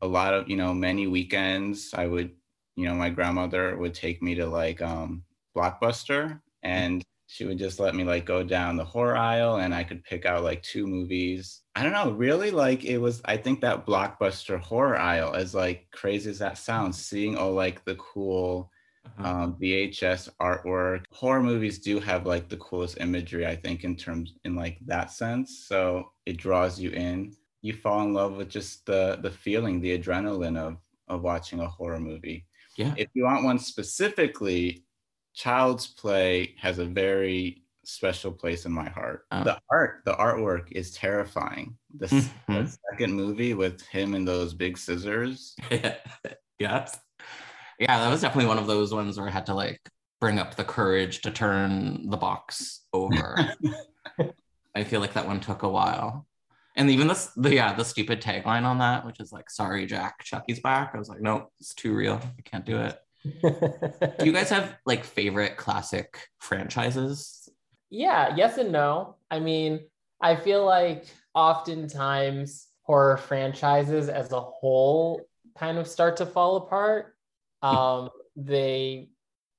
a 0.01 0.07
lot 0.07 0.33
of 0.33 0.47
you 0.49 0.57
know 0.57 0.73
many 0.73 1.07
weekends 1.07 1.93
i 1.95 2.05
would 2.05 2.31
you 2.75 2.85
know 2.85 2.93
my 2.93 3.09
grandmother 3.09 3.77
would 3.77 3.93
take 3.93 4.21
me 4.21 4.35
to 4.35 4.45
like 4.45 4.81
um 4.81 5.23
blockbuster 5.55 6.39
and 6.63 7.01
she 7.27 7.45
would 7.45 7.57
just 7.57 7.79
let 7.79 7.95
me 7.95 8.03
like 8.03 8.25
go 8.25 8.43
down 8.43 8.75
the 8.75 8.83
horror 8.83 9.15
aisle 9.15 9.57
and 9.57 9.73
i 9.73 9.83
could 9.83 10.03
pick 10.03 10.25
out 10.25 10.43
like 10.43 10.61
two 10.61 10.85
movies 10.85 11.61
i 11.75 11.81
don't 11.81 11.93
know 11.93 12.11
really 12.11 12.51
like 12.51 12.83
it 12.83 12.97
was 12.97 13.21
i 13.25 13.37
think 13.37 13.61
that 13.61 13.85
blockbuster 13.85 14.59
horror 14.59 14.97
aisle 14.97 15.33
as 15.33 15.55
like 15.55 15.87
crazy 15.91 16.29
as 16.29 16.39
that 16.39 16.57
sounds 16.57 17.03
seeing 17.03 17.37
all 17.37 17.53
like 17.53 17.83
the 17.85 17.95
cool. 17.95 18.69
Um, 19.17 19.55
VHS 19.61 20.29
artwork. 20.41 21.05
Horror 21.11 21.43
movies 21.43 21.79
do 21.79 21.99
have 21.99 22.25
like 22.25 22.49
the 22.49 22.57
coolest 22.57 22.97
imagery, 22.99 23.45
I 23.45 23.55
think, 23.55 23.83
in 23.83 23.95
terms 23.95 24.33
in 24.43 24.55
like 24.55 24.77
that 24.85 25.11
sense. 25.11 25.65
So 25.67 26.11
it 26.25 26.37
draws 26.37 26.79
you 26.79 26.91
in. 26.91 27.35
You 27.61 27.73
fall 27.73 28.01
in 28.01 28.13
love 28.13 28.35
with 28.35 28.49
just 28.49 28.85
the 28.85 29.17
the 29.21 29.31
feeling, 29.31 29.79
the 29.79 29.97
adrenaline 29.97 30.57
of 30.57 30.77
of 31.07 31.21
watching 31.21 31.59
a 31.59 31.67
horror 31.67 31.99
movie. 31.99 32.45
Yeah. 32.77 32.93
If 32.97 33.09
you 33.13 33.23
want 33.23 33.45
one 33.45 33.59
specifically, 33.59 34.83
Child's 35.33 35.87
Play 35.87 36.55
has 36.59 36.79
a 36.79 36.85
very 36.85 37.63
special 37.83 38.31
place 38.31 38.65
in 38.65 38.71
my 38.71 38.89
heart. 38.89 39.25
Oh. 39.31 39.43
The 39.43 39.59
art, 39.71 40.01
the 40.05 40.13
artwork 40.13 40.71
is 40.71 40.91
terrifying. 40.91 41.77
The, 41.97 42.07
mm-hmm. 42.07 42.53
the 42.53 42.77
second 42.91 43.13
movie 43.13 43.53
with 43.53 43.81
him 43.87 44.15
and 44.15 44.27
those 44.27 44.53
big 44.53 44.77
scissors. 44.77 45.55
yes 46.59 46.97
yeah, 47.79 47.99
that 47.99 48.09
was 48.09 48.21
definitely 48.21 48.47
one 48.47 48.57
of 48.57 48.67
those 48.67 48.93
ones 48.93 49.17
where 49.17 49.27
I 49.27 49.31
had 49.31 49.45
to 49.47 49.53
like 49.53 49.81
bring 50.19 50.39
up 50.39 50.55
the 50.55 50.63
courage 50.63 51.21
to 51.21 51.31
turn 51.31 52.09
the 52.09 52.17
box 52.17 52.81
over. 52.93 53.53
I 54.75 54.83
feel 54.83 55.01
like 55.01 55.13
that 55.13 55.27
one 55.27 55.39
took 55.39 55.63
a 55.63 55.69
while. 55.69 56.25
And 56.75 56.89
even 56.89 57.07
this, 57.07 57.27
the 57.37 57.55
yeah, 57.55 57.73
the 57.73 57.85
stupid 57.85 58.21
tagline 58.21 58.63
on 58.63 58.79
that, 58.79 59.05
which 59.05 59.19
is 59.19 59.31
like, 59.31 59.49
"Sorry, 59.49 59.85
Jack, 59.85 60.23
Chucky's 60.23 60.59
back." 60.59 60.91
I 60.93 60.97
was 60.97 61.07
like, 61.07 61.21
"No, 61.21 61.49
it's 61.59 61.73
too 61.73 61.95
real. 61.95 62.19
I 62.37 62.41
can't 62.41 62.65
do 62.65 62.77
it." 62.77 62.99
do 64.19 64.25
you 64.25 64.33
guys 64.33 64.49
have 64.49 64.75
like 64.85 65.05
favorite 65.05 65.55
classic 65.55 66.27
franchises? 66.39 67.49
Yeah, 67.89 68.35
yes 68.35 68.57
and 68.57 68.71
no. 68.71 69.15
I 69.31 69.39
mean, 69.39 69.87
I 70.21 70.35
feel 70.35 70.65
like 70.65 71.05
oftentimes 71.33 72.67
horror 72.83 73.17
franchises 73.17 74.09
as 74.09 74.31
a 74.31 74.41
whole 74.41 75.21
kind 75.57 75.77
of 75.77 75.87
start 75.87 76.17
to 76.17 76.25
fall 76.25 76.57
apart 76.57 77.14
um, 77.65 78.09
they 78.35 79.09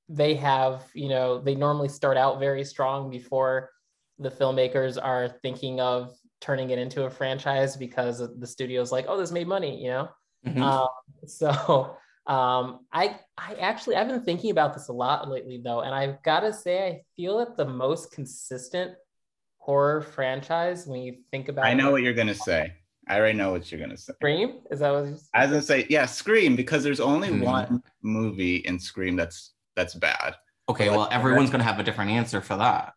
they 0.08 0.34
have 0.34 0.84
you 0.94 1.08
know 1.08 1.40
they 1.40 1.54
normally 1.54 1.88
start 1.88 2.16
out 2.16 2.38
very 2.38 2.64
strong 2.64 3.10
before 3.10 3.70
the 4.18 4.30
filmmakers 4.30 4.98
are 5.02 5.28
thinking 5.42 5.80
of 5.80 6.16
turning 6.40 6.70
it 6.70 6.78
into 6.78 7.04
a 7.04 7.10
franchise 7.10 7.76
because 7.76 8.22
the 8.38 8.46
studio's 8.46 8.92
like 8.92 9.06
oh 9.08 9.18
this 9.18 9.32
made 9.32 9.48
money 9.48 9.82
you 9.82 9.88
know 9.88 10.08
mm-hmm. 10.46 10.62
um, 10.62 10.88
so 11.26 11.96
um, 12.26 12.80
I 12.92 13.20
I 13.38 13.54
actually 13.60 13.96
I've 13.96 14.08
been 14.08 14.22
thinking 14.22 14.50
about 14.50 14.74
this 14.74 14.88
a 14.88 14.92
lot 14.92 15.28
lately 15.28 15.60
though, 15.62 15.82
and 15.82 15.94
I've 15.94 16.20
got 16.24 16.40
to 16.40 16.52
say 16.52 16.86
I 16.86 17.02
feel 17.14 17.38
that 17.38 17.56
the 17.56 17.64
most 17.64 18.10
consistent 18.10 18.94
horror 19.58 20.00
franchise 20.00 20.86
when 20.86 21.02
you 21.02 21.18
think 21.30 21.48
about. 21.48 21.66
I 21.66 21.74
know 21.74 21.92
what 21.92 22.02
you're 22.02 22.14
gonna 22.14 22.34
say. 22.34 22.72
I 23.08 23.18
already 23.18 23.38
know 23.38 23.52
what 23.52 23.70
you're 23.70 23.80
gonna 23.80 23.96
say. 23.96 24.12
Scream? 24.14 24.60
Is 24.70 24.80
that 24.80 24.92
what 24.92 25.06
you're 25.06 25.18
I 25.32 25.42
was 25.42 25.50
gonna 25.50 25.62
say, 25.62 25.86
yeah, 25.88 26.06
Scream, 26.06 26.56
because 26.56 26.82
there's 26.82 27.00
only 27.00 27.28
mm-hmm. 27.28 27.42
one 27.42 27.82
movie 28.02 28.56
in 28.56 28.78
Scream 28.78 29.16
that's 29.16 29.54
that's 29.76 29.94
bad. 29.94 30.34
Okay, 30.68 30.90
well, 30.90 31.08
everyone's 31.12 31.50
gonna 31.50 31.64
have 31.64 31.78
a 31.78 31.84
different 31.84 32.10
answer 32.10 32.40
for 32.40 32.56
that. 32.56 32.94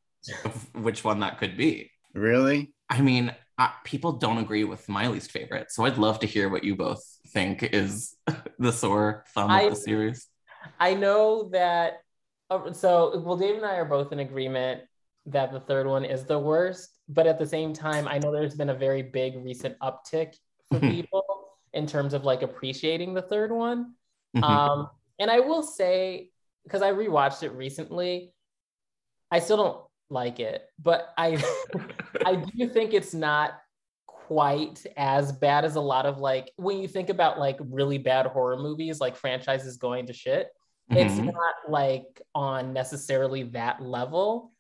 which 0.73 1.03
one 1.03 1.19
that 1.19 1.37
could 1.37 1.55
be? 1.55 1.91
Really? 2.13 2.73
I 2.89 3.01
mean, 3.01 3.33
I, 3.57 3.71
people 3.83 4.13
don't 4.13 4.39
agree 4.39 4.63
with 4.63 4.89
my 4.89 5.07
least 5.07 5.31
favorite, 5.31 5.71
so 5.71 5.85
I'd 5.85 5.97
love 5.97 6.19
to 6.21 6.27
hear 6.27 6.49
what 6.49 6.63
you 6.63 6.75
both 6.75 7.03
think 7.27 7.61
is 7.63 8.15
the 8.59 8.71
sore 8.71 9.25
thumb 9.33 9.51
I, 9.51 9.61
of 9.61 9.71
the 9.71 9.75
series. 9.75 10.27
I 10.79 10.95
know 10.95 11.49
that. 11.51 12.01
Uh, 12.49 12.73
so, 12.73 13.19
well, 13.19 13.37
Dave 13.37 13.57
and 13.57 13.65
I 13.65 13.75
are 13.75 13.85
both 13.85 14.11
in 14.11 14.19
agreement 14.19 14.81
that 15.25 15.51
the 15.51 15.59
third 15.59 15.87
one 15.87 16.05
is 16.05 16.25
the 16.25 16.39
worst 16.39 16.99
but 17.09 17.25
at 17.25 17.39
the 17.39 17.45
same 17.45 17.73
time, 17.73 18.07
I 18.07 18.19
know 18.19 18.31
there's 18.31 18.55
been 18.55 18.69
a 18.69 18.75
very 18.75 19.01
big 19.01 19.35
recent 19.43 19.77
uptick 19.79 20.35
for 20.69 20.79
mm-hmm. 20.79 20.91
people 20.91 21.25
in 21.73 21.87
terms 21.87 22.13
of 22.13 22.23
like 22.23 22.43
appreciating 22.43 23.15
the 23.15 23.23
third 23.23 23.51
one. 23.51 23.95
Mm-hmm. 24.37 24.43
Um, 24.43 24.89
and 25.17 25.31
I 25.31 25.39
will 25.39 25.63
say, 25.63 26.29
because 26.63 26.83
I 26.83 26.91
rewatched 26.91 27.41
it 27.41 27.49
recently, 27.49 28.31
I 29.31 29.39
still 29.39 29.57
don't 29.57 29.81
like 30.11 30.39
it, 30.39 30.61
but 30.81 31.09
I 31.17 31.43
I 32.25 32.35
do 32.35 32.69
think 32.69 32.93
it's 32.93 33.15
not 33.15 33.59
quite 34.05 34.85
as 34.95 35.31
bad 35.31 35.65
as 35.65 35.75
a 35.75 35.81
lot 35.81 36.05
of 36.05 36.19
like 36.19 36.51
when 36.57 36.77
you 36.77 36.87
think 36.87 37.09
about 37.09 37.39
like 37.39 37.57
really 37.59 37.97
bad 37.97 38.27
horror 38.27 38.57
movies, 38.57 38.99
like 38.99 39.15
franchises 39.15 39.77
going 39.77 40.05
to 40.07 40.13
shit. 40.13 40.49
Mm-hmm. 40.91 41.01
It's 41.01 41.17
not 41.17 41.55
like 41.67 42.21
on 42.35 42.71
necessarily 42.71 43.43
that 43.43 43.81
level, 43.81 44.51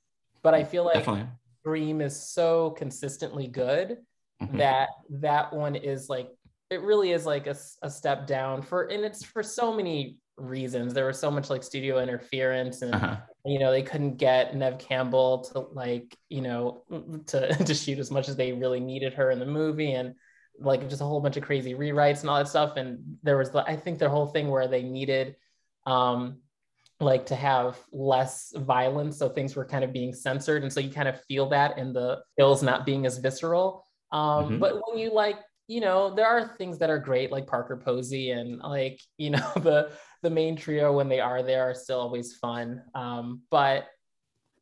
but 0.41 0.53
I 0.53 0.63
feel 0.63 0.85
like 0.85 0.95
Definitely. 0.95 1.27
Scream 1.61 2.01
is 2.01 2.19
so 2.19 2.71
consistently 2.71 3.47
good 3.47 3.97
mm-hmm. 4.41 4.57
that 4.57 4.89
that 5.09 5.53
one 5.53 5.75
is 5.75 6.09
like 6.09 6.29
it 6.69 6.81
really 6.81 7.11
is 7.11 7.25
like 7.25 7.47
a, 7.47 7.55
a 7.81 7.89
step 7.89 8.27
down 8.27 8.61
for 8.61 8.83
and 8.83 9.03
it's 9.03 9.23
for 9.25 9.43
so 9.43 9.73
many 9.73 10.17
reasons. 10.37 10.93
There 10.93 11.07
was 11.07 11.19
so 11.19 11.29
much 11.29 11.49
like 11.49 11.63
studio 11.63 11.99
interference 11.99 12.81
and 12.81 12.95
Uh-huh. 12.95 13.17
you 13.45 13.59
know 13.59 13.71
they 13.71 13.83
couldn't 13.83 14.17
get 14.17 14.55
Nev 14.55 14.77
Campbell 14.79 15.43
to 15.45 15.59
like 15.59 16.15
you 16.29 16.41
know 16.41 16.83
to 17.27 17.53
to 17.65 17.73
shoot 17.73 17.99
as 17.99 18.11
much 18.11 18.29
as 18.29 18.35
they 18.35 18.53
really 18.53 18.79
needed 18.79 19.13
her 19.15 19.31
in 19.31 19.39
the 19.39 19.45
movie 19.45 19.93
and 19.93 20.15
like 20.61 20.87
just 20.89 21.01
a 21.01 21.05
whole 21.05 21.21
bunch 21.21 21.37
of 21.37 21.43
crazy 21.43 21.73
rewrites 21.73 22.21
and 22.21 22.29
all 22.29 22.37
that 22.37 22.47
stuff 22.47 22.77
and 22.77 22.99
there 23.23 23.37
was 23.37 23.53
I 23.55 23.75
think 23.75 23.99
the 23.99 24.09
whole 24.09 24.27
thing 24.27 24.49
where 24.49 24.67
they 24.67 24.83
needed 24.83 25.35
um 25.85 26.39
like 27.01 27.25
to 27.27 27.35
have 27.35 27.77
less 27.91 28.53
violence 28.57 29.17
so 29.17 29.29
things 29.29 29.55
were 29.55 29.65
kind 29.65 29.83
of 29.83 29.93
being 29.93 30.13
censored 30.13 30.63
and 30.63 30.71
so 30.71 30.79
you 30.79 30.89
kind 30.89 31.07
of 31.07 31.21
feel 31.25 31.47
that 31.47 31.77
in 31.77 31.93
the 31.93 32.21
kills 32.37 32.61
not 32.61 32.85
being 32.85 33.05
as 33.05 33.17
visceral 33.19 33.85
um 34.11 34.49
Mhm. 34.49 34.59
but 34.59 34.73
when 34.85 34.97
you 34.97 35.13
like 35.13 35.37
you 35.67 35.79
know 35.79 36.13
there 36.13 36.27
are 36.27 36.55
things 36.57 36.77
that 36.79 36.89
are 36.89 36.99
great 36.99 37.31
like 37.31 37.47
Parker 37.47 37.77
Posey 37.77 38.31
and 38.31 38.59
like 38.59 38.99
you 39.17 39.29
know 39.29 39.51
the 39.55 39.91
the 40.23 40.29
main 40.29 40.55
trio 40.57 40.91
when 40.91 41.07
they 41.07 41.21
are 41.21 41.41
there 41.41 41.69
are 41.69 41.73
still 41.73 41.99
always 42.01 42.35
fun 42.35 42.83
um 42.95 43.41
but 43.49 43.87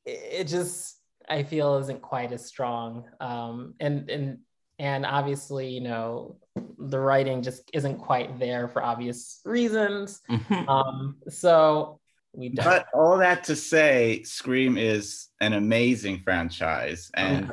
it, 0.05 0.19
it 0.41 0.43
just 0.47 0.95
I 1.29 1.43
feel 1.43 1.77
isn't 1.77 2.01
quite 2.01 2.31
as 2.31 2.45
strong 2.45 3.05
um 3.19 3.73
and 3.79 4.09
and 4.11 4.37
and 4.79 5.05
obviously 5.07 5.69
you 5.69 5.81
know 5.81 6.37
the 6.77 6.99
writing 6.99 7.41
just 7.41 7.63
isn't 7.73 7.97
quite 7.97 8.37
there 8.37 8.67
for 8.67 8.83
obvious 8.83 9.41
reasons 9.43 10.21
Mhm. 10.29 10.67
um 10.69 11.15
so 11.29 11.99
we 12.33 12.49
don't 12.49 12.65
But 12.65 12.87
all 12.93 13.17
that 13.17 13.43
to 13.45 13.55
say, 13.55 14.23
Scream 14.23 14.77
is 14.77 15.27
an 15.41 15.53
amazing 15.53 16.21
franchise, 16.23 17.09
and 17.13 17.51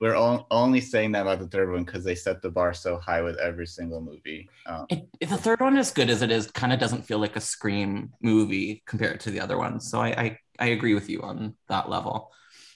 we're 0.00 0.16
only 0.50 0.80
saying 0.80 1.12
that 1.12 1.22
about 1.22 1.40
the 1.40 1.48
third 1.48 1.70
one 1.70 1.84
because 1.84 2.04
they 2.04 2.14
set 2.14 2.40
the 2.40 2.50
bar 2.50 2.72
so 2.72 2.98
high 2.98 3.20
with 3.20 3.36
every 3.36 3.66
single 3.66 4.00
movie. 4.00 4.48
Um, 4.66 4.86
It, 4.88 5.08
the 5.20 5.36
third 5.36 5.60
one, 5.60 5.76
as 5.76 5.92
good 5.92 6.08
as 6.08 6.22
it 6.22 6.30
is, 6.30 6.50
kind 6.50 6.72
of 6.72 6.80
doesn't 6.80 7.02
feel 7.02 7.18
like 7.18 7.36
a 7.36 7.40
Scream 7.40 8.12
movie 8.22 8.82
compared 8.86 9.20
to 9.20 9.30
the 9.30 9.40
other 9.40 9.58
ones. 9.58 9.90
So 9.90 10.00
I, 10.00 10.08
I, 10.08 10.38
I 10.58 10.66
agree 10.68 10.94
with 10.94 11.10
you 11.10 11.20
on 11.22 11.54
that 11.68 11.90
level. 11.90 12.30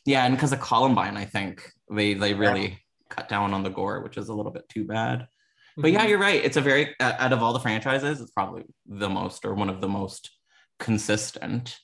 Yeah, 0.05 0.27
and 0.27 0.35
because 0.35 0.53
of 0.53 0.61
Columbine, 0.61 1.17
I 1.17 1.25
think 1.25 1.71
they 1.91 2.13
they 2.13 2.35
really 2.35 2.79
cut 3.09 3.29
down 3.29 3.55
on 3.55 3.63
the 3.63 3.71
gore, 3.71 4.03
which 4.03 4.19
is 4.19 4.29
a 4.29 4.35
little 4.35 4.53
bit 4.53 4.69
too 4.69 4.85
bad. 4.85 5.27
But 5.77 5.93
yeah, 5.93 6.05
you're 6.05 6.19
right. 6.19 6.45
It's 6.45 6.59
a 6.59 6.61
very 6.61 6.95
uh, 7.01 7.15
out 7.19 7.33
of 7.33 7.43
all 7.43 7.53
the 7.53 7.59
franchises, 7.61 8.21
it's 8.21 8.31
probably 8.31 8.65
the 8.87 9.09
most 9.09 9.45
or 9.45 9.55
one 9.55 9.71
of 9.71 9.81
the 9.81 9.89
most 9.89 10.31
consistent. 10.78 11.78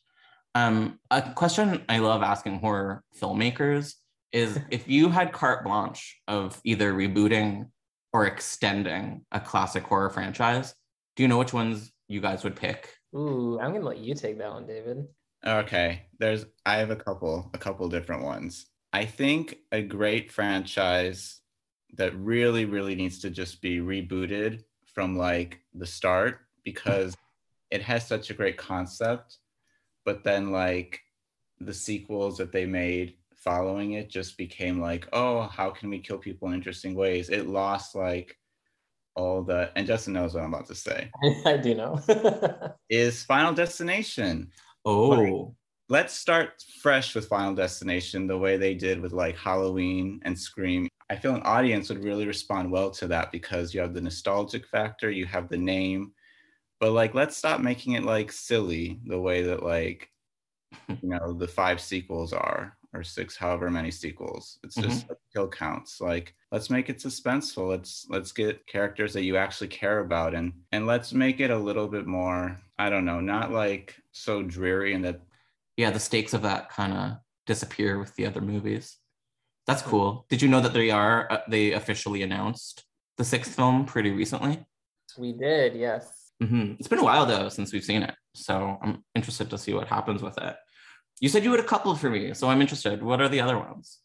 Um, 0.55 0.99
a 1.11 1.33
question 1.35 1.85
I 1.89 1.99
love 1.99 2.23
asking 2.23 2.59
horror 2.59 3.05
filmmakers 3.21 3.95
is 4.33 4.59
if 4.71 4.89
you 4.89 5.09
had 5.09 5.33
carte 5.33 5.65
blanche 5.65 6.21
of 6.29 6.61
either 6.65 6.93
rebooting 6.93 7.69
or 8.13 8.27
extending 8.27 9.25
a 9.31 9.41
classic 9.41 9.85
horror 9.85 10.11
franchise, 10.11 10.75
do 11.17 11.23
you 11.23 11.29
know 11.29 11.39
which 11.39 11.53
ones 11.53 11.93
you 12.09 12.21
guys 12.21 12.45
would 12.45 12.57
pick? 12.57 12.95
Ooh, 13.15 13.59
I'm 13.61 13.73
gonna 13.73 13.85
let 13.85 13.99
you 13.99 14.15
take 14.15 14.39
that 14.39 14.53
one, 14.53 14.67
David. 14.67 15.07
Okay, 15.47 16.03
there's 16.19 16.45
I 16.67 16.77
have 16.77 16.91
a 16.91 16.97
couple, 16.97 17.51
a 17.55 17.59
couple 17.59 17.89
different 17.89 18.25
ones. 18.25 18.67
I 18.93 19.05
think 19.05 19.59
a 19.73 19.83
great 19.83 20.33
franchise 20.33 21.41
that 21.95 22.15
really, 22.17 22.65
really 22.65 22.95
needs 22.95 23.21
to 23.21 23.31
just 23.31 23.61
be 23.63 23.79
rebooted 23.79 24.63
from 24.95 25.17
like 25.17 25.61
the 25.75 25.87
start 25.87 26.41
because 26.65 27.17
it 27.71 27.83
has 27.83 28.07
such 28.07 28.31
a 28.31 28.35
great 28.35 28.57
concept, 28.57 29.39
but 30.05 30.25
then 30.25 30.51
like 30.51 31.01
the 31.61 31.75
sequels 31.75 32.39
that 32.39 32.53
they 32.53 32.67
made 32.67 33.15
following 33.37 33.93
it 33.93 34.11
just 34.11 34.37
became 34.37 34.81
like, 34.81 35.09
oh, 35.13 35.43
how 35.43 35.71
can 35.71 35.91
we 35.91 35.99
kill 35.99 36.19
people 36.19 36.49
in 36.49 36.55
interesting 36.55 36.95
ways? 36.95 37.31
It 37.31 37.49
lost 37.49 37.95
like 37.95 38.37
all 39.17 39.43
the 39.43 39.71
and 39.77 39.87
Justin 39.87 40.15
knows 40.15 40.35
what 40.35 40.43
I'm 40.43 40.55
about 40.55 40.67
to 40.69 40.75
say. 40.75 41.11
I 41.45 41.57
do 41.57 41.75
know. 41.75 42.01
Is 42.89 43.25
Final 43.25 43.53
Destination 43.53 44.51
Oh, 44.85 45.55
let's 45.91 46.15
start 46.15 46.65
fresh 46.81 47.15
with 47.15 47.29
Final 47.29 47.55
Destination 47.55 48.27
the 48.27 48.39
way 48.39 48.57
they 48.57 48.75
did 48.75 49.01
with 49.01 49.13
like 49.13 49.37
Halloween 49.37 50.21
and 50.25 50.39
Scream. 50.39 50.89
I 51.11 51.17
feel 51.17 51.35
an 51.35 51.43
audience 51.43 51.91
would 51.91 52.03
really 52.03 52.27
respond 52.27 52.71
well 52.71 52.91
to 52.93 53.07
that 53.09 53.31
because 53.31 53.75
you 53.75 53.81
have 53.81 53.93
the 53.93 54.01
nostalgic 54.01 54.67
factor, 54.67 55.11
you 55.11 55.27
have 55.27 55.49
the 55.49 55.59
name, 55.59 56.13
but 56.81 56.93
like 56.93 57.15
let's 57.15 57.37
stop 57.37 57.61
making 57.61 57.93
it 57.93 58.05
like 58.05 58.33
silly 58.33 59.01
the 59.07 59.21
way 59.21 59.43
that 59.43 59.63
like 59.63 60.11
you 60.89 61.09
know 61.09 61.33
the 61.33 61.49
five 61.49 61.81
sequels 61.81 62.33
are 62.33 62.77
or 62.93 63.05
six 63.05 63.37
however 63.37 63.71
many 63.71 63.91
sequels 63.91 64.59
it's 64.65 64.75
just 64.75 65.07
kill 65.33 65.47
counts 65.47 66.01
like 66.01 66.35
let's 66.51 66.71
make 66.71 66.89
it 66.89 66.99
suspenseful 66.99 67.69
let's 67.69 68.07
let's 68.11 68.33
get 68.33 68.67
characters 68.67 69.13
that 69.13 69.23
you 69.23 69.37
actually 69.37 69.69
care 69.69 70.01
about 70.01 70.35
and 70.35 70.53
and 70.73 70.87
let's 70.87 71.13
make 71.13 71.39
it 71.39 71.51
a 71.51 71.57
little 71.59 71.87
bit 71.87 72.07
more 72.07 72.61
i 72.79 72.91
don't 72.91 73.05
know 73.05 73.21
not 73.21 73.53
like 73.53 73.95
so 74.11 74.43
dreary 74.43 74.93
and 74.95 75.05
that 75.05 75.21
yeah, 75.81 75.91
the 75.91 75.99
stakes 75.99 76.35
of 76.35 76.43
that 76.43 76.69
kind 76.69 76.93
of 76.93 77.13
disappear 77.47 77.99
with 77.99 78.15
the 78.15 78.27
other 78.27 78.43
movies. 78.43 78.99
That's 79.67 79.81
cool. 79.81 80.27
Did 80.29 80.43
you 80.43 80.49
know 80.49 80.61
that 80.61 80.75
they 80.75 80.91
are 80.91 81.27
uh, 81.33 81.39
they 81.49 81.73
officially 81.73 82.23
announced 82.23 82.85
the 83.17 83.25
sixth 83.25 83.55
film 83.55 83.87
pretty 83.87 84.11
recently? 84.11 84.63
we 85.19 85.33
did, 85.33 85.75
yes. 85.75 86.20
Hmm 86.41 86.73
It's 86.79 86.89
been 86.89 86.99
a 86.99 87.05
while 87.05 87.27
though 87.27 87.49
since 87.49 87.73
we've 87.73 87.85
seen 87.85 88.03
it, 88.03 88.15
so 88.35 88.79
I'm 88.83 89.05
interested 89.15 89.51
to 89.51 89.59
see 89.59 89.75
what 89.75 89.89
happens 89.89 90.23
with 90.23 90.39
it. 90.39 90.57
You 91.21 91.29
said 91.29 91.45
you 91.45 91.51
had 91.51 91.61
a 91.61 91.65
couple 91.65 91.95
for 91.95 92.09
me, 92.09 92.33
so 92.35 92.49
I'm 92.49 92.61
interested. 92.63 93.03
What 93.03 93.21
are 93.21 93.29
the 93.29 93.41
other 93.41 93.59
ones? 93.59 93.99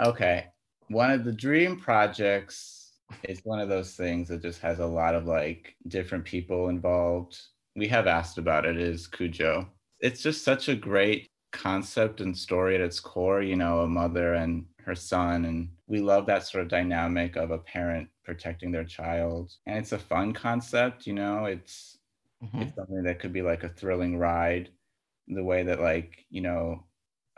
Okay. 0.00 0.46
One 0.88 1.10
of 1.10 1.24
the 1.24 1.32
dream 1.32 1.78
projects 1.80 2.92
is 3.24 3.40
one 3.44 3.58
of 3.58 3.68
those 3.68 3.94
things 3.94 4.28
that 4.28 4.42
just 4.42 4.60
has 4.60 4.78
a 4.78 4.86
lot 4.86 5.14
of 5.14 5.26
like 5.26 5.74
different 5.88 6.24
people 6.24 6.68
involved. 6.68 7.38
We 7.74 7.88
have 7.88 8.06
asked 8.06 8.38
about 8.38 8.66
it 8.66 8.76
is 8.76 9.06
Cujo. 9.06 9.68
It's 10.00 10.22
just 10.22 10.44
such 10.44 10.68
a 10.68 10.74
great 10.76 11.28
concept 11.52 12.20
and 12.20 12.36
story 12.36 12.74
at 12.74 12.80
its 12.80 13.00
core, 13.00 13.42
you 13.42 13.56
know, 13.56 13.80
a 13.80 13.88
mother 13.88 14.34
and 14.34 14.66
her 14.88 14.96
son 14.96 15.46
and 15.46 15.76
we 15.88 16.00
love 16.00 16.26
that 16.26 16.44
sort 16.44 16.64
of 16.64 16.70
dynamic 16.70 17.36
of 17.36 17.52
a 17.52 17.58
parent 17.60 18.10
protecting 18.24 18.72
their 18.72 18.84
child. 18.86 19.52
And 19.66 19.78
it's 19.78 19.92
a 19.92 20.00
fun 20.00 20.34
concept, 20.34 21.06
you 21.06 21.14
know, 21.14 21.46
it's 21.46 21.98
Mhm. 22.42 22.62
it's 22.62 22.74
something 22.74 23.02
that 23.04 23.20
could 23.20 23.32
be 23.32 23.42
like 23.42 23.64
a 23.64 23.68
thrilling 23.70 24.18
ride 24.18 24.72
the 25.28 25.44
way 25.44 25.62
that 25.64 25.80
like 25.80 26.26
you 26.30 26.40
know 26.42 26.86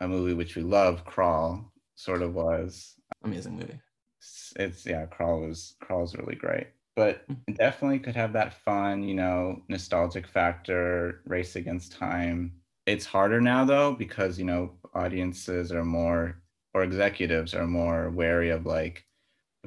a 0.00 0.08
movie 0.08 0.34
which 0.34 0.56
we 0.56 0.62
love 0.62 1.04
crawl 1.04 1.72
sort 1.96 2.22
of 2.22 2.34
was 2.34 2.98
Amazing 3.22 3.56
movie. 3.56 3.80
it's, 4.20 4.52
it's 4.56 4.86
yeah 4.86 5.06
crawl 5.06 5.40
was 5.40 5.76
crawl's 5.80 6.14
really 6.16 6.34
great 6.36 6.68
but 6.96 7.26
it 7.46 7.56
definitely 7.56 7.98
could 7.98 8.16
have 8.16 8.32
that 8.32 8.54
fun 8.54 9.02
you 9.02 9.14
know 9.14 9.62
nostalgic 9.68 10.26
factor 10.26 11.22
race 11.26 11.56
against 11.56 11.92
time 11.92 12.60
it's 12.86 13.06
harder 13.06 13.40
now 13.40 13.64
though 13.64 13.94
because 13.94 14.38
you 14.38 14.44
know 14.44 14.78
audiences 14.94 15.72
are 15.72 15.84
more 15.84 16.42
or 16.74 16.82
executives 16.82 17.54
are 17.54 17.66
more 17.66 18.10
wary 18.10 18.50
of 18.50 18.66
like 18.66 19.04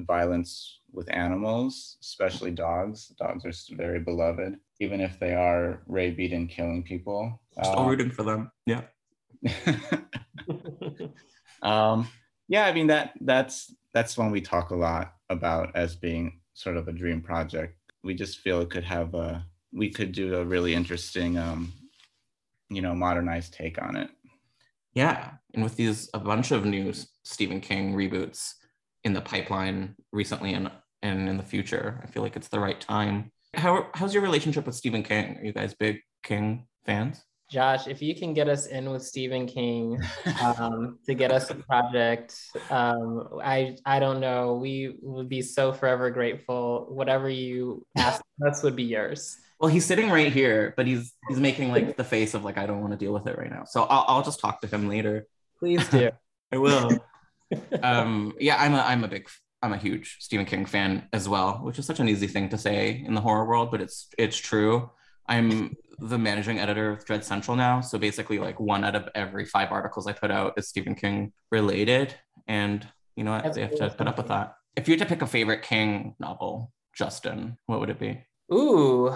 violence 0.00 0.80
with 0.92 1.12
animals 1.12 1.96
especially 2.00 2.50
dogs. 2.50 3.08
Dogs 3.18 3.44
are 3.44 3.76
very 3.76 4.00
beloved 4.00 4.58
even 4.80 5.00
if 5.00 5.18
they 5.20 5.34
are 5.34 5.82
rabied 5.86 6.32
and 6.32 6.48
killing 6.48 6.82
people. 6.82 7.40
Still 7.62 7.80
Um, 7.80 7.88
rooting 7.88 8.10
for 8.10 8.22
them. 8.24 8.50
Yeah. 8.66 8.82
um 11.62 12.08
yeah 12.48 12.64
i 12.66 12.72
mean 12.72 12.86
that 12.86 13.12
that's 13.20 13.74
that's 13.92 14.16
one 14.18 14.30
we 14.30 14.40
talk 14.40 14.70
a 14.70 14.74
lot 14.76 15.14
about 15.30 15.74
as 15.76 15.94
being 15.96 16.40
sort 16.54 16.76
of 16.76 16.88
a 16.88 16.92
dream 16.92 17.20
project. 17.20 17.76
We 18.02 18.14
just 18.14 18.38
feel 18.38 18.60
it 18.60 18.70
could 18.70 18.84
have 18.84 19.14
a 19.14 19.44
we 19.72 19.90
could 19.90 20.12
do 20.12 20.36
a 20.36 20.44
really 20.44 20.74
interesting 20.74 21.36
um 21.38 21.72
you 22.70 22.82
know 22.82 22.94
modernized 22.94 23.52
take 23.54 23.80
on 23.82 23.96
it. 23.96 24.10
Yeah, 24.94 25.32
and 25.54 25.62
with 25.62 25.76
these 25.76 26.08
a 26.14 26.18
bunch 26.18 26.50
of 26.50 26.64
new 26.64 26.92
Stephen 27.24 27.60
King 27.60 27.94
reboots 27.94 28.52
in 29.04 29.12
the 29.12 29.20
pipeline 29.20 29.94
recently 30.12 30.54
and 30.54 30.70
and 31.02 31.28
in 31.28 31.36
the 31.36 31.42
future, 31.42 32.00
I 32.02 32.06
feel 32.06 32.22
like 32.22 32.36
it's 32.36 32.48
the 32.48 32.60
right 32.60 32.80
time. 32.80 33.30
How 33.54 33.88
how's 33.94 34.14
your 34.14 34.22
relationship 34.22 34.66
with 34.66 34.74
Stephen 34.74 35.02
King? 35.02 35.38
Are 35.38 35.44
you 35.44 35.52
guys 35.52 35.74
big 35.74 36.00
King 36.22 36.66
fans? 36.86 37.22
Josh, 37.50 37.86
if 37.86 38.00
you 38.00 38.14
can 38.14 38.32
get 38.32 38.48
us 38.48 38.66
in 38.66 38.90
with 38.90 39.04
Stephen 39.04 39.46
King 39.46 40.00
um, 40.42 40.98
to 41.06 41.14
get 41.14 41.30
us 41.30 41.50
a 41.50 41.54
project, 41.54 42.34
um, 42.70 43.28
I 43.42 43.76
I 43.84 44.00
don't 44.00 44.20
know. 44.20 44.54
We 44.54 44.96
would 45.02 45.28
be 45.28 45.42
so 45.42 45.72
forever 45.72 46.10
grateful. 46.10 46.86
Whatever 46.88 47.28
you 47.28 47.86
ask 47.96 48.22
us 48.46 48.62
would 48.62 48.76
be 48.76 48.84
yours. 48.84 49.36
Well, 49.60 49.70
he's 49.70 49.84
sitting 49.84 50.10
right 50.10 50.32
here, 50.32 50.74
but 50.76 50.86
he's 50.86 51.12
he's 51.28 51.38
making 51.38 51.70
like 51.70 51.96
the 51.96 52.04
face 52.04 52.34
of 52.34 52.44
like 52.44 52.58
I 52.58 52.66
don't 52.66 52.80
want 52.80 52.92
to 52.92 52.98
deal 52.98 53.12
with 53.12 53.26
it 53.26 53.38
right 53.38 53.50
now. 53.50 53.64
So 53.64 53.84
I'll 53.84 54.04
I'll 54.08 54.22
just 54.22 54.40
talk 54.40 54.60
to 54.62 54.66
him 54.66 54.88
later. 54.88 55.26
Please 55.58 55.86
do. 55.88 56.10
I 56.52 56.58
will. 56.58 56.90
um, 57.82 58.34
yeah, 58.38 58.56
I'm 58.58 58.74
a 58.74 58.80
I'm 58.80 59.04
a 59.04 59.08
big 59.08 59.28
I'm 59.62 59.72
a 59.72 59.78
huge 59.78 60.18
Stephen 60.20 60.46
King 60.46 60.66
fan 60.66 61.08
as 61.12 61.28
well, 61.28 61.60
which 61.62 61.78
is 61.78 61.86
such 61.86 62.00
an 62.00 62.08
easy 62.08 62.26
thing 62.26 62.48
to 62.50 62.58
say 62.58 63.02
in 63.06 63.14
the 63.14 63.20
horror 63.20 63.46
world, 63.46 63.70
but 63.70 63.80
it's 63.80 64.08
it's 64.18 64.36
true. 64.36 64.90
I'm 65.26 65.74
the 65.98 66.18
managing 66.18 66.58
editor 66.58 66.90
of 66.90 67.04
Dread 67.04 67.24
Central 67.24 67.56
now, 67.56 67.80
so 67.80 67.98
basically 67.98 68.38
like 68.38 68.60
one 68.60 68.84
out 68.84 68.94
of 68.94 69.08
every 69.14 69.46
five 69.46 69.72
articles 69.72 70.06
I 70.06 70.12
put 70.12 70.30
out 70.30 70.54
is 70.58 70.68
Stephen 70.68 70.94
King 70.94 71.32
related, 71.50 72.14
and 72.46 72.86
you 73.16 73.24
know 73.24 73.32
what? 73.32 73.54
They 73.54 73.62
have 73.62 73.76
to 73.76 73.90
put 73.90 74.06
up 74.06 74.18
with 74.18 74.28
that. 74.28 74.54
If 74.76 74.88
you 74.88 74.92
had 74.92 75.00
to 75.00 75.06
pick 75.06 75.22
a 75.22 75.26
favorite 75.26 75.62
King 75.62 76.14
novel, 76.18 76.72
Justin, 76.94 77.56
what 77.66 77.80
would 77.80 77.90
it 77.90 77.98
be? 77.98 78.20
Ooh, 78.52 79.14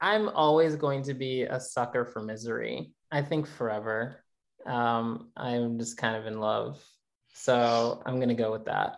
I'm 0.00 0.28
always 0.28 0.76
going 0.76 1.02
to 1.04 1.14
be 1.14 1.42
a 1.42 1.58
sucker 1.58 2.04
for 2.04 2.22
misery. 2.22 2.92
I 3.10 3.22
think 3.22 3.46
forever. 3.46 4.22
Um, 4.68 5.30
I'm 5.36 5.78
just 5.78 5.96
kind 5.96 6.16
of 6.16 6.26
in 6.26 6.38
love. 6.40 6.84
So 7.34 8.02
I'm 8.04 8.20
gonna 8.20 8.34
go 8.34 8.52
with 8.52 8.66
that. 8.66 8.96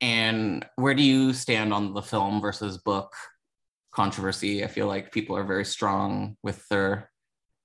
And 0.00 0.66
where 0.76 0.94
do 0.94 1.02
you 1.02 1.32
stand 1.32 1.72
on 1.72 1.94
the 1.94 2.02
film 2.02 2.40
versus 2.40 2.78
book 2.78 3.14
controversy? 3.92 4.64
I 4.64 4.66
feel 4.66 4.86
like 4.86 5.12
people 5.12 5.36
are 5.36 5.44
very 5.44 5.64
strong 5.64 6.36
with 6.42 6.66
their 6.68 7.10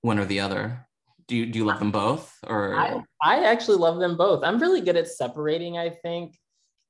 one 0.02 0.18
or 0.18 0.24
the 0.24 0.40
other. 0.40 0.86
Do 1.26 1.36
you 1.36 1.46
do 1.46 1.58
you 1.58 1.64
love 1.64 1.78
them 1.78 1.90
both 1.90 2.32
or 2.46 2.74
I, 2.76 3.00
I 3.22 3.44
actually 3.44 3.78
love 3.78 3.98
them 3.98 4.16
both. 4.16 4.44
I'm 4.44 4.58
really 4.58 4.80
good 4.80 4.96
at 4.96 5.08
separating, 5.08 5.78
I 5.78 5.90
think. 5.90 6.38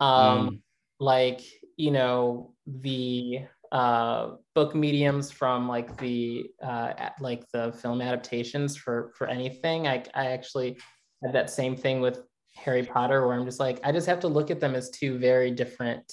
Um, 0.01 0.49
Mm. 0.49 0.61
like, 1.01 1.41
you 1.77 1.91
know, 1.91 2.55
the 2.67 3.41
uh 3.73 4.33
book 4.55 4.75
mediums 4.75 5.31
from 5.31 5.69
like 5.69 5.97
the 5.99 6.47
uh 6.63 7.11
like 7.21 7.45
the 7.53 7.73
film 7.73 8.01
adaptations 8.01 8.77
for 8.77 9.13
for 9.17 9.27
anything. 9.27 9.87
I 9.87 10.05
I 10.15 10.27
actually 10.27 10.79
had 11.23 11.35
that 11.35 11.51
same 11.51 11.77
thing 11.77 12.01
with 12.01 12.21
Harry 12.55 12.83
Potter 12.85 13.27
where 13.27 13.37
I'm 13.37 13.45
just 13.45 13.61
like, 13.61 13.81
I 13.85 13.93
just 13.93 14.07
have 14.07 14.21
to 14.21 14.29
look 14.29 14.51
at 14.51 14.61
them 14.61 14.75
as 14.75 14.91
two 14.91 15.19
very 15.19 15.51
different, 15.51 16.13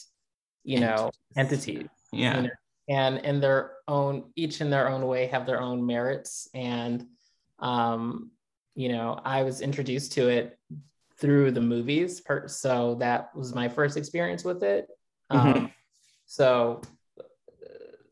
you 0.64 0.80
know, 0.80 1.12
entities 1.36 1.88
yeah. 2.16 2.38
you 2.38 2.44
know, 2.44 2.50
and 2.90 3.18
in 3.20 3.40
their 3.40 3.74
own 3.88 4.32
each 4.36 4.62
in 4.62 4.70
their 4.70 4.90
own 4.90 5.06
way 5.06 5.28
have 5.28 5.46
their 5.46 5.62
own 5.62 5.86
merits 5.86 6.48
and 6.54 7.06
um 7.60 8.32
you 8.76 8.90
know 8.90 9.20
i 9.26 9.44
was 9.44 9.62
introduced 9.62 10.14
to 10.14 10.28
it 10.28 10.58
through 11.20 11.52
the 11.52 11.62
movies 11.62 12.22
per- 12.22 12.48
so 12.48 12.96
that 13.00 13.36
was 13.36 13.56
my 13.56 13.68
first 13.68 13.98
experience 13.98 14.44
with 14.44 14.64
it 14.64 14.88
um 15.30 15.54
Mhm. 15.54 15.72
so 16.26 16.82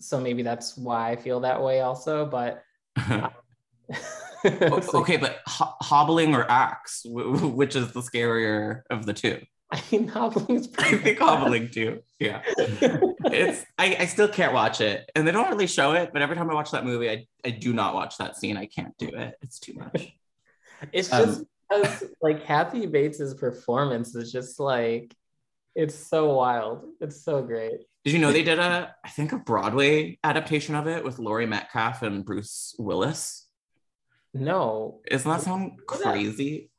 so 0.03 0.19
maybe 0.19 0.43
that's 0.43 0.77
why 0.77 1.09
i 1.11 1.15
feel 1.15 1.39
that 1.39 1.61
way 1.61 1.81
also 1.81 2.25
but 2.25 2.63
O- 4.45 4.79
so, 4.81 4.99
okay, 4.99 5.15
but 5.17 5.39
ho- 5.47 5.73
hobbling 5.81 6.35
or 6.35 6.49
axe, 6.51 7.05
Wh- 7.05 7.39
wh- 7.39 7.55
which 7.55 7.77
is 7.77 7.93
the 7.93 8.01
scarier 8.01 8.81
of 8.89 9.05
the 9.05 9.13
two? 9.13 9.39
i 9.71 9.81
mean 9.91 10.07
hobbling 10.07 10.57
is 10.59 10.67
I 10.77 10.81
pretty 10.83 10.97
think 10.97 11.19
hobbling 11.19 11.69
too. 11.69 12.01
Yeah. 12.19 12.41
It's 13.25 13.65
I, 13.77 13.95
I 14.01 14.05
still 14.05 14.27
can't 14.27 14.53
watch 14.53 14.81
it. 14.81 15.09
And 15.15 15.25
they 15.25 15.31
don't 15.31 15.49
really 15.49 15.65
show 15.67 15.93
it, 15.93 16.09
but 16.11 16.21
every 16.21 16.35
time 16.35 16.49
I 16.51 16.53
watch 16.53 16.71
that 16.71 16.85
movie, 16.85 17.09
I, 17.09 17.25
I 17.45 17.51
do 17.51 17.71
not 17.73 17.93
watch 17.95 18.17
that 18.17 18.35
scene. 18.37 18.57
I 18.57 18.65
can't 18.67 18.95
do 18.97 19.07
it. 19.07 19.35
It's 19.41 19.59
too 19.59 19.73
much. 19.75 20.13
It's 20.91 21.11
Um, 21.11 21.25
just 21.25 21.45
because 21.69 22.03
like 22.21 22.43
Kathy 22.43 22.85
Bates's 22.85 23.33
performance 23.33 24.13
is 24.13 24.31
just 24.31 24.59
like 24.59 25.15
it's 25.73 25.95
so 25.95 26.35
wild. 26.35 26.83
It's 26.99 27.23
so 27.23 27.41
great. 27.41 27.79
Did 28.03 28.13
you 28.13 28.19
know 28.19 28.31
they 28.33 28.43
did 28.43 28.59
a 28.59 28.93
I 29.03 29.09
think 29.09 29.31
a 29.31 29.37
Broadway 29.37 30.17
adaptation 30.23 30.75
of 30.75 30.87
it 30.87 31.03
with 31.03 31.19
Laurie 31.19 31.45
Metcalf 31.45 32.01
and 32.01 32.25
Bruce 32.25 32.75
Willis? 32.77 33.47
No. 34.33 34.99
Doesn't 35.09 35.29
that 35.29 35.41
sound 35.41 35.73
crazy? 35.87 36.69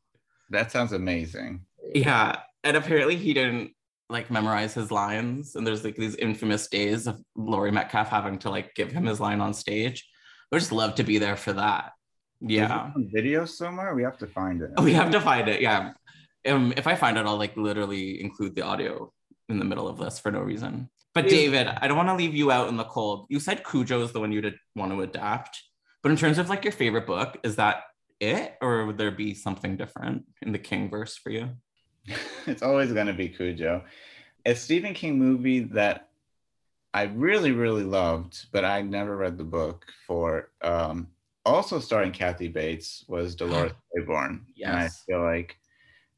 That 0.50 0.70
sounds 0.70 0.92
amazing. 0.92 1.62
Yeah. 1.94 2.40
And 2.62 2.76
apparently 2.76 3.16
he 3.16 3.32
didn't 3.32 3.72
like 4.10 4.30
memorize 4.30 4.74
his 4.74 4.90
lines. 4.90 5.54
And 5.54 5.66
there's 5.66 5.84
like 5.84 5.96
these 5.96 6.16
infamous 6.16 6.68
days 6.68 7.06
of 7.06 7.20
Laurie 7.36 7.70
Metcalf 7.72 8.08
having 8.08 8.38
to 8.40 8.50
like 8.50 8.74
give 8.74 8.92
him 8.92 9.04
his 9.06 9.20
line 9.20 9.40
on 9.40 9.54
stage. 9.54 10.06
I 10.52 10.56
would 10.56 10.60
just 10.60 10.72
love 10.72 10.94
to 10.96 11.04
be 11.04 11.18
there 11.18 11.36
for 11.36 11.54
that. 11.54 11.92
Is 12.42 12.48
it 12.50 12.52
Yeah. 12.54 12.92
on 12.94 13.08
video 13.12 13.46
somewhere. 13.46 13.94
We 13.94 14.02
have 14.02 14.18
to 14.18 14.26
find 14.26 14.60
it. 14.62 14.70
We 14.82 14.92
have 14.92 15.10
to 15.12 15.20
find 15.20 15.48
it. 15.48 15.62
Yeah. 15.62 15.92
Um, 16.46 16.74
if 16.76 16.86
I 16.86 16.94
find 16.96 17.16
it, 17.16 17.24
I'll 17.24 17.38
like 17.38 17.56
literally 17.56 18.20
include 18.20 18.54
the 18.54 18.62
audio 18.62 19.10
in 19.48 19.58
the 19.58 19.64
middle 19.64 19.88
of 19.88 19.96
this 19.98 20.18
for 20.18 20.30
no 20.30 20.40
reason. 20.40 20.90
But 21.14 21.28
David, 21.28 21.68
I 21.68 21.86
don't 21.86 21.96
want 21.96 22.08
to 22.08 22.16
leave 22.16 22.34
you 22.34 22.50
out 22.50 22.68
in 22.68 22.76
the 22.76 22.84
cold. 22.84 23.26
You 23.28 23.38
said 23.38 23.64
Cujo 23.64 24.02
is 24.02 24.12
the 24.12 24.20
one 24.20 24.32
you'd 24.32 24.52
want 24.74 24.92
to 24.92 25.00
adapt. 25.02 25.62
But 26.02 26.10
in 26.10 26.18
terms 26.18 26.38
of 26.38 26.48
like 26.48 26.64
your 26.64 26.72
favorite 26.72 27.06
book, 27.06 27.38
is 27.44 27.56
that 27.56 27.84
it? 28.20 28.56
Or 28.60 28.84
would 28.86 28.98
there 28.98 29.12
be 29.12 29.32
something 29.32 29.76
different 29.76 30.24
in 30.42 30.52
the 30.52 30.58
King 30.58 30.90
verse 30.90 31.16
for 31.16 31.30
you? 31.30 31.50
it's 32.46 32.62
always 32.62 32.92
going 32.92 33.06
to 33.06 33.12
be 33.12 33.28
Cujo. 33.28 33.84
A 34.44 34.54
Stephen 34.54 34.92
King 34.92 35.18
movie 35.18 35.60
that 35.60 36.08
I 36.92 37.04
really, 37.04 37.52
really 37.52 37.84
loved, 37.84 38.46
but 38.52 38.64
I 38.64 38.82
never 38.82 39.16
read 39.16 39.38
the 39.38 39.44
book 39.44 39.86
for. 40.06 40.50
Um, 40.62 41.08
also 41.46 41.78
starring 41.78 42.12
Kathy 42.12 42.48
Bates 42.48 43.04
was 43.08 43.34
Dolores 43.36 43.72
Claiborne. 43.92 44.46
And 44.72 44.84
I 44.84 44.88
feel 44.88 45.22
like 45.22 45.56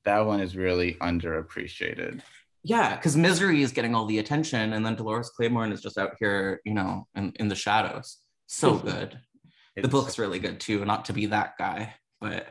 that 0.05 0.21
one 0.21 0.41
is 0.41 0.57
really 0.57 0.95
underappreciated. 0.95 2.23
Yeah, 2.69 2.97
because 2.97 3.17
Misery 3.17 3.63
is 3.63 3.71
getting 3.71 3.95
all 3.95 4.07
the 4.07 4.19
attention, 4.19 4.73
and 4.73 4.85
then 4.85 4.97
Dolores 4.97 5.31
Claiborne 5.31 5.71
is 5.71 5.81
just 5.81 5.97
out 5.97 6.17
here, 6.19 6.61
you 6.65 6.75
know, 6.75 7.07
in, 7.15 7.33
in 7.37 7.47
the 7.47 7.55
shadows. 7.55 8.19
So 8.49 8.75
good. 8.75 9.21
the 9.77 9.87
book's 9.87 10.19
really 10.19 10.41
good 10.41 10.59
too. 10.59 10.85
Not 10.85 11.05
to 11.05 11.13
be 11.13 11.27
that 11.27 11.53
guy, 11.59 11.95
but 12.21 12.49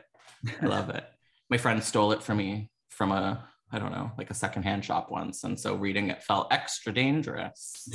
I 0.62 0.66
love 0.66 0.88
it. 0.88 1.04
My 1.50 1.58
friend 1.58 1.84
stole 1.84 2.12
it 2.12 2.22
from 2.22 2.38
me 2.38 2.70
from 2.88 3.12
a, 3.12 3.46
I 3.70 3.78
don't 3.78 3.92
know, 3.92 4.10
like 4.16 4.30
a 4.30 4.34
secondhand 4.34 4.86
shop 4.86 5.10
once, 5.10 5.44
and 5.44 5.60
so 5.60 5.74
reading 5.74 6.08
it 6.08 6.22
felt 6.22 6.50
extra 6.50 6.94
dangerous. 6.94 7.86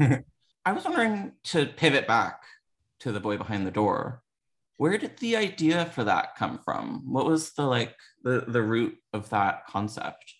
I 0.00 0.72
was 0.72 0.84
wondering 0.84 1.32
to 1.46 1.66
pivot 1.66 2.06
back 2.06 2.40
to 3.00 3.10
the 3.10 3.18
boy 3.18 3.36
behind 3.36 3.66
the 3.66 3.72
door. 3.72 4.22
Where 4.76 4.96
did 4.96 5.16
the 5.16 5.36
idea 5.36 5.86
for 5.86 6.04
that 6.04 6.36
come 6.36 6.60
from? 6.64 7.02
What 7.12 7.26
was 7.26 7.50
the 7.54 7.66
like 7.66 7.96
the 8.22 8.44
the 8.46 8.62
root 8.62 8.96
of 9.12 9.28
that 9.30 9.66
concept? 9.66 10.34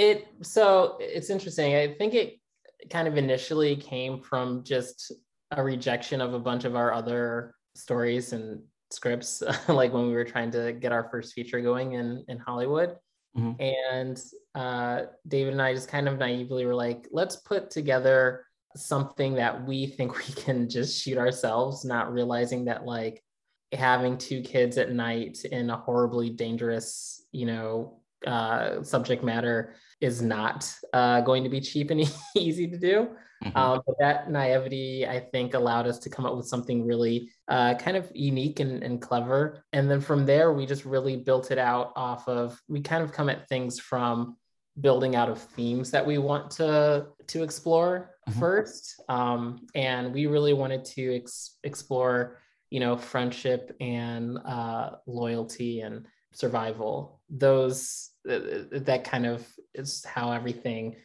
It 0.00 0.28
so 0.40 0.96
it's 0.98 1.28
interesting. 1.28 1.76
I 1.76 1.92
think 1.92 2.14
it 2.14 2.40
kind 2.88 3.06
of 3.06 3.18
initially 3.18 3.76
came 3.76 4.22
from 4.22 4.64
just 4.64 5.12
a 5.50 5.62
rejection 5.62 6.22
of 6.22 6.32
a 6.32 6.38
bunch 6.38 6.64
of 6.64 6.74
our 6.74 6.90
other 6.94 7.54
stories 7.74 8.32
and 8.32 8.62
scripts, 8.90 9.42
like 9.68 9.92
when 9.92 10.06
we 10.06 10.14
were 10.14 10.24
trying 10.24 10.50
to 10.52 10.72
get 10.72 10.90
our 10.90 11.10
first 11.10 11.34
feature 11.34 11.60
going 11.60 11.92
in 11.92 12.24
in 12.28 12.38
Hollywood. 12.38 12.96
Mhm. 13.36 13.60
And 13.60 14.22
uh, 14.54 15.02
David 15.28 15.52
and 15.52 15.60
I 15.60 15.74
just 15.74 15.88
kind 15.88 16.08
of 16.08 16.16
naively 16.16 16.64
were 16.64 16.74
like, 16.74 17.06
let's 17.12 17.36
put 17.36 17.70
together 17.70 18.46
something 18.76 19.34
that 19.34 19.66
we 19.66 19.86
think 19.98 20.16
we 20.16 20.32
can 20.32 20.70
just 20.70 20.98
shoot 21.02 21.18
ourselves, 21.18 21.84
not 21.84 22.10
realizing 22.10 22.64
that 22.64 22.86
like 22.86 23.22
having 23.70 24.16
two 24.16 24.40
kids 24.40 24.78
at 24.78 24.92
night 24.92 25.44
in 25.44 25.68
a 25.68 25.76
horribly 25.76 26.30
dangerous, 26.30 27.22
you 27.32 27.44
know, 27.44 28.00
uh, 28.26 28.82
subject 28.82 29.22
matter 29.22 29.74
is 30.00 30.22
not 30.22 30.72
uh, 30.92 31.20
going 31.20 31.44
to 31.44 31.50
be 31.50 31.60
cheap 31.60 31.90
and 31.90 32.00
easy 32.36 32.66
to 32.68 32.78
do. 32.78 33.08
Mhm. 33.44 33.56
Um, 33.56 33.82
but 33.86 33.96
that 33.98 34.30
naivety, 34.30 35.06
I 35.06 35.18
think, 35.18 35.54
allowed 35.54 35.86
us 35.86 35.98
to 36.00 36.10
come 36.10 36.26
up 36.26 36.36
with 36.36 36.46
something 36.46 36.86
really 36.86 37.30
uh, 37.48 37.74
kind 37.74 37.96
of 37.96 38.10
unique 38.14 38.60
and, 38.60 38.82
and 38.82 39.00
clever. 39.00 39.64
And 39.72 39.90
then 39.90 40.00
from 40.02 40.26
there, 40.26 40.52
we 40.52 40.66
just 40.66 40.84
really 40.84 41.16
built 41.16 41.50
it 41.50 41.56
out 41.58 41.92
off 41.96 42.28
of, 42.28 42.60
we 42.68 42.82
kind 42.82 43.02
of 43.02 43.12
come 43.12 43.30
at 43.30 43.48
things 43.48 43.80
from 43.80 44.36
building 44.80 45.16
out 45.16 45.28
of 45.30 45.38
themes 45.40 45.90
that 45.90 46.06
we 46.06 46.16
want 46.18 46.50
to 46.50 47.06
to 47.26 47.42
explore 47.42 48.10
Mhm. 48.28 48.38
first 48.38 49.02
um, 49.08 49.66
and 49.74 50.14
we 50.14 50.26
really 50.26 50.52
wanted 50.52 50.84
to 50.84 51.16
ex- 51.16 51.58
explore 51.64 52.38
you 52.70 52.78
know 52.80 52.96
friendship 52.96 53.76
and 53.80 54.38
uh, 54.46 54.90
loyalty 55.06 55.80
and 55.80 56.06
survival 56.32 57.19
those 57.30 58.10
uh, 58.28 58.38
that 58.72 59.04
kind 59.04 59.26
of 59.26 59.46
is 59.74 60.04
how 60.04 60.32
everything 60.32 60.96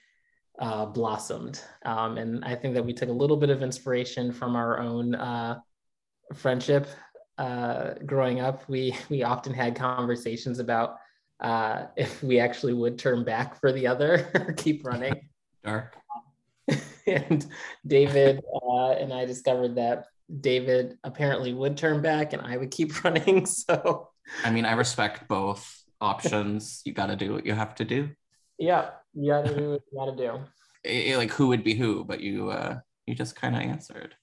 uh, 0.60 0.86
blossomed 0.86 1.62
um, 1.86 2.18
and 2.18 2.44
i 2.46 2.56
think 2.56 2.74
that 2.74 2.86
we 2.86 2.94
took 2.94 3.10
a 3.10 3.14
little 3.14 3.38
bit 3.38 3.50
of 3.50 3.62
inspiration 3.62 4.32
from 4.32 4.56
our 4.56 4.80
own 4.80 5.16
uh, 5.16 5.60
friendship 6.34 6.88
uh, 7.38 7.92
growing 8.06 8.40
up 8.40 8.68
we 8.68 8.96
we 9.10 9.24
often 9.24 9.54
had 9.54 9.76
conversations 9.76 10.60
about 10.60 10.98
uh, 11.42 11.88
if 11.98 12.24
we 12.24 12.40
actually 12.40 12.74
would 12.74 12.98
turn 12.98 13.24
back 13.24 13.60
for 13.60 13.72
the 13.72 13.86
other 13.86 14.32
or 14.48 14.54
keep 14.54 14.86
running 14.86 15.14
Dark. 15.64 15.98
and 17.08 17.46
David 17.86 18.42
uh, 18.54 18.92
and 18.92 19.12
I 19.14 19.26
discovered 19.26 19.76
that 19.76 20.06
David 20.42 20.98
apparently 21.04 21.54
would 21.54 21.78
turn 21.78 22.02
back 22.02 22.34
and 22.34 22.42
I 22.42 22.58
would 22.58 22.72
keep 22.72 23.04
running. 23.04 23.46
So 23.46 24.10
I 24.44 24.52
mean, 24.52 24.66
I 24.66 24.74
respect 24.74 25.28
both 25.28 25.85
options. 26.06 26.82
You 26.86 26.94
got 26.94 27.08
to 27.08 27.16
do 27.16 27.34
what 27.34 27.46
you 27.46 27.54
have 27.54 27.76
to 27.76 27.86
do. 27.86 28.10
yeah, 28.58 28.92
you 29.14 29.32
gotta 29.32 29.54
do 29.56 29.70
what 29.72 29.82
you 29.92 29.98
gotta 30.00 30.16
do. 30.16 30.32
Eh, 30.88 31.12
eh, 31.14 31.18
like 31.18 31.32
who 31.32 31.48
would 31.48 31.64
be 31.64 31.74
who, 31.74 32.04
but 32.06 32.20
you 32.22 32.52
uh 32.52 32.78
you 33.08 33.16
just 33.16 33.36
kind 33.36 33.56
of 33.56 33.62
answered. 33.64 34.14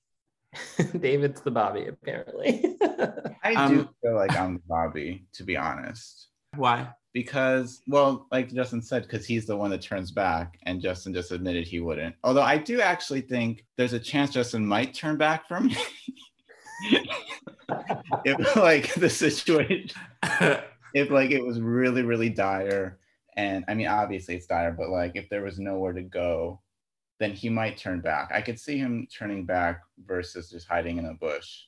David's 1.01 1.41
the 1.41 1.51
Bobby, 1.51 1.87
apparently. 1.89 2.77
I 3.43 3.51
do 3.69 3.81
Um, 3.81 3.89
feel 4.01 4.15
like 4.15 4.37
I'm 4.39 4.63
Bobby, 4.69 5.27
to 5.37 5.43
be 5.45 5.57
honest. 5.57 6.29
Why? 6.57 6.89
because 7.15 7.83
well 7.87 8.27
like 8.33 8.49
justin 8.55 8.81
said 8.81 9.03
because 9.03 9.27
he's 9.27 9.45
the 9.45 9.55
one 9.55 9.71
that 9.71 9.83
turns 9.83 10.11
back 10.11 10.57
and 10.65 10.81
justin 10.81 11.13
just 11.13 11.31
admitted 11.31 11.67
he 11.69 11.79
wouldn't 11.79 12.15
although 12.25 12.41
i 12.55 12.57
do 12.57 12.81
actually 12.81 13.21
think 13.21 13.67
there's 13.77 13.93
a 13.93 14.01
chance 14.01 14.31
justin 14.31 14.65
might 14.65 14.95
turn 14.95 15.19
back 15.19 15.47
from 15.47 15.67
me 15.67 15.77
if 18.25 18.57
like 18.57 18.95
the 18.95 19.11
situation 19.11 19.91
if 20.95 21.11
like 21.11 21.31
it 21.31 21.45
was 21.45 21.61
really 21.61 22.03
really 22.03 22.29
dire 22.29 22.99
and 23.37 23.65
i 23.69 23.75
mean 23.75 23.87
obviously 23.87 24.37
it's 24.37 24.47
dire 24.47 24.73
but 24.73 24.91
like 24.91 25.13
if 25.15 25.29
there 25.29 25.43
was 25.43 25.59
nowhere 25.59 25.93
to 25.93 26.03
go 26.03 26.61
then 27.23 27.33
he 27.33 27.49
might 27.49 27.77
turn 27.77 28.01
back. 28.01 28.33
I 28.35 28.43
could 28.43 28.59
see 28.59 28.77
him 28.77 29.07
turning 29.07 29.47
back 29.47 29.83
versus 30.05 30.51
just 30.51 30.67
hiding 30.67 30.99
in 30.99 31.05
a 31.07 31.15
bush. 31.15 31.67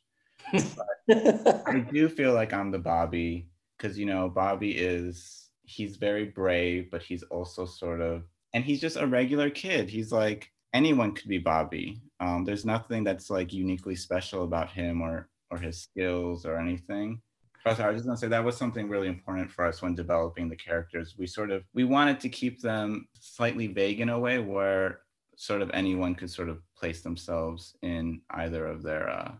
I 0.53 1.87
do 1.93 2.09
feel 2.09 2.35
like 2.35 2.53
I'm 2.53 2.73
the 2.73 2.79
Bobby 2.81 3.49
because 3.79 3.97
you 3.97 4.05
know 4.05 4.29
Bobby 4.29 4.73
is 4.73 5.51
he's 5.63 5.97
very 5.97 6.25
brave, 6.25 6.91
but 6.91 7.05
he's 7.05 7.23
also 7.25 7.67
sort 7.67 8.01
of 8.01 8.25
and 8.53 8.65
he's 8.65 8.81
just 8.81 8.97
a 8.97 9.07
regular 9.07 9.49
kid. 9.49 9.89
He's 9.89 10.11
like 10.11 10.51
anyone 10.73 11.13
could 11.13 11.29
be 11.29 11.39
Bobby. 11.39 12.03
Um, 12.19 12.45
there's 12.45 12.65
nothing 12.65 13.05
that's 13.05 13.31
like 13.31 13.53
uniquely 13.53 13.95
special 13.95 14.43
about 14.43 14.71
him 14.71 15.01
or 15.01 15.29
or 15.53 15.59
his 15.59 15.81
skills 15.81 16.45
or 16.45 16.59
anything. 16.59 17.21
But 17.65 17.81
I 17.81 17.89
was 17.89 17.97
just 17.97 18.07
gonna 18.07 18.19
say 18.19 18.29
that 18.29 18.45
was 18.45 18.57
something 18.57 18.89
really 18.89 19.09
important 19.09 19.51
for 19.51 19.65
us 19.65 19.81
when 19.81 19.95
developing 19.95 20.49
the 20.49 20.57
characters. 20.57 21.15
We 21.19 21.27
sort 21.27 21.51
of 21.51 21.65
we 21.73 21.85
wanted 21.85 22.21
to 22.21 22.29
keep 22.29 22.61
them 22.61 23.09
slightly 23.19 23.69
vague 23.69 24.01
in 24.01 24.11
a 24.11 24.19
way 24.19 24.39
where 24.39 25.01
sort 25.37 25.63
of 25.63 25.71
anyone 25.73 26.15
could 26.15 26.31
sort 26.31 26.49
of 26.49 26.61
place 26.77 27.01
themselves 27.03 27.77
in 27.83 28.21
either 28.31 28.67
of 28.67 28.83
their 28.83 29.09
uh, 29.09 29.33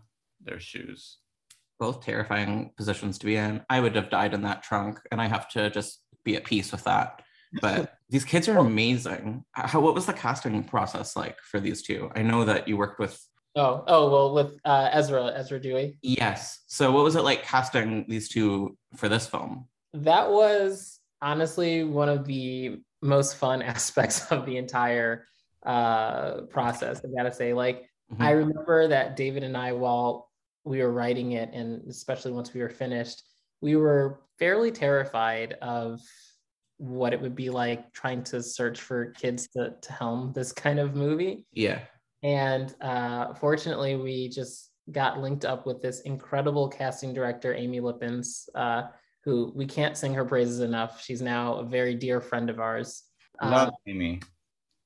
their 0.43 0.59
shoes. 0.59 1.19
Both 1.79 2.03
terrifying 2.03 2.71
positions 2.77 3.17
to 3.19 3.25
be 3.25 3.35
in. 3.35 3.61
I 3.69 3.79
would 3.79 3.95
have 3.95 4.09
died 4.09 4.33
in 4.33 4.41
that 4.43 4.63
trunk, 4.63 4.99
and 5.11 5.21
I 5.21 5.27
have 5.27 5.49
to 5.49 5.69
just 5.69 6.01
be 6.23 6.35
at 6.35 6.45
peace 6.45 6.71
with 6.71 6.83
that. 6.85 7.21
But 7.61 7.93
these 8.09 8.25
kids 8.25 8.47
are 8.47 8.57
amazing. 8.57 9.43
How 9.51 9.81
what 9.81 9.93
was 9.93 10.07
the 10.07 10.13
casting 10.13 10.63
process 10.63 11.15
like 11.15 11.37
for 11.41 11.59
these 11.59 11.83
two? 11.83 12.09
I 12.15 12.23
know 12.23 12.45
that 12.45 12.67
you 12.67 12.77
worked 12.77 12.99
with 12.99 13.21
Oh, 13.55 13.83
oh 13.87 14.09
well, 14.09 14.33
with 14.33 14.59
uh, 14.65 14.89
Ezra, 14.91 15.31
Ezra 15.35 15.59
Dewey. 15.59 15.97
Yes. 16.01 16.63
So 16.67 16.91
what 16.91 17.03
was 17.03 17.15
it 17.15 17.23
like 17.23 17.43
casting 17.43 18.05
these 18.07 18.27
two 18.27 18.77
for 18.95 19.07
this 19.07 19.27
film? 19.27 19.67
That 19.93 20.29
was 20.29 20.99
honestly 21.21 21.83
one 21.83 22.09
of 22.09 22.25
the 22.25 22.81
most 23.01 23.37
fun 23.37 23.61
aspects 23.75 24.31
of 24.31 24.45
the 24.45 24.57
entire 24.57 25.25
uh, 25.65 26.41
process. 26.49 27.01
I 27.03 27.07
gotta 27.15 27.33
say, 27.33 27.53
like, 27.53 27.89
Mhm. 28.13 28.23
I 28.23 28.31
remember 28.31 28.87
that 28.89 29.15
David 29.15 29.43
and 29.43 29.57
I, 29.57 29.71
while 29.71 30.29
we 30.63 30.81
were 30.81 30.91
writing 30.91 31.31
it, 31.31 31.49
and 31.53 31.81
especially 31.89 32.31
once 32.33 32.53
we 32.53 32.61
were 32.61 32.69
finished, 32.69 33.23
we 33.61 33.75
were 33.75 34.19
fairly 34.37 34.71
terrified 34.71 35.53
of 35.61 36.01
what 36.77 37.13
it 37.13 37.21
would 37.21 37.35
be 37.35 37.49
like 37.49 37.91
trying 37.93 38.23
to 38.25 38.43
search 38.43 38.79
for 38.81 39.11
kids 39.11 39.47
to, 39.55 39.73
to 39.81 39.91
helm 39.91 40.33
this 40.33 40.51
kind 40.51 40.77
of 40.77 40.93
movie. 40.93 41.45
Yeah. 41.51 41.79
And 42.23 42.73
uh, 42.81 43.33
fortunately, 43.35 43.95
we 43.95 44.29
just 44.29 44.71
got 44.91 45.19
linked 45.19 45.45
up 45.45 45.65
with 45.65 45.81
this 45.81 46.01
incredible 46.01 46.67
casting 46.69 47.13
director, 47.13 47.53
Amy 47.53 47.79
Lippens, 47.79 48.49
uh, 48.55 48.83
who 49.23 49.51
we 49.55 49.65
can't 49.65 49.97
sing 49.97 50.13
her 50.13 50.25
praises 50.25 50.59
enough. 50.59 51.01
She's 51.03 51.21
now 51.21 51.55
a 51.55 51.65
very 51.65 51.95
dear 51.95 52.21
friend 52.21 52.49
of 52.49 52.59
ours. 52.59 53.03
Love 53.43 53.69
Um, 53.69 53.73
Amy. 53.87 54.21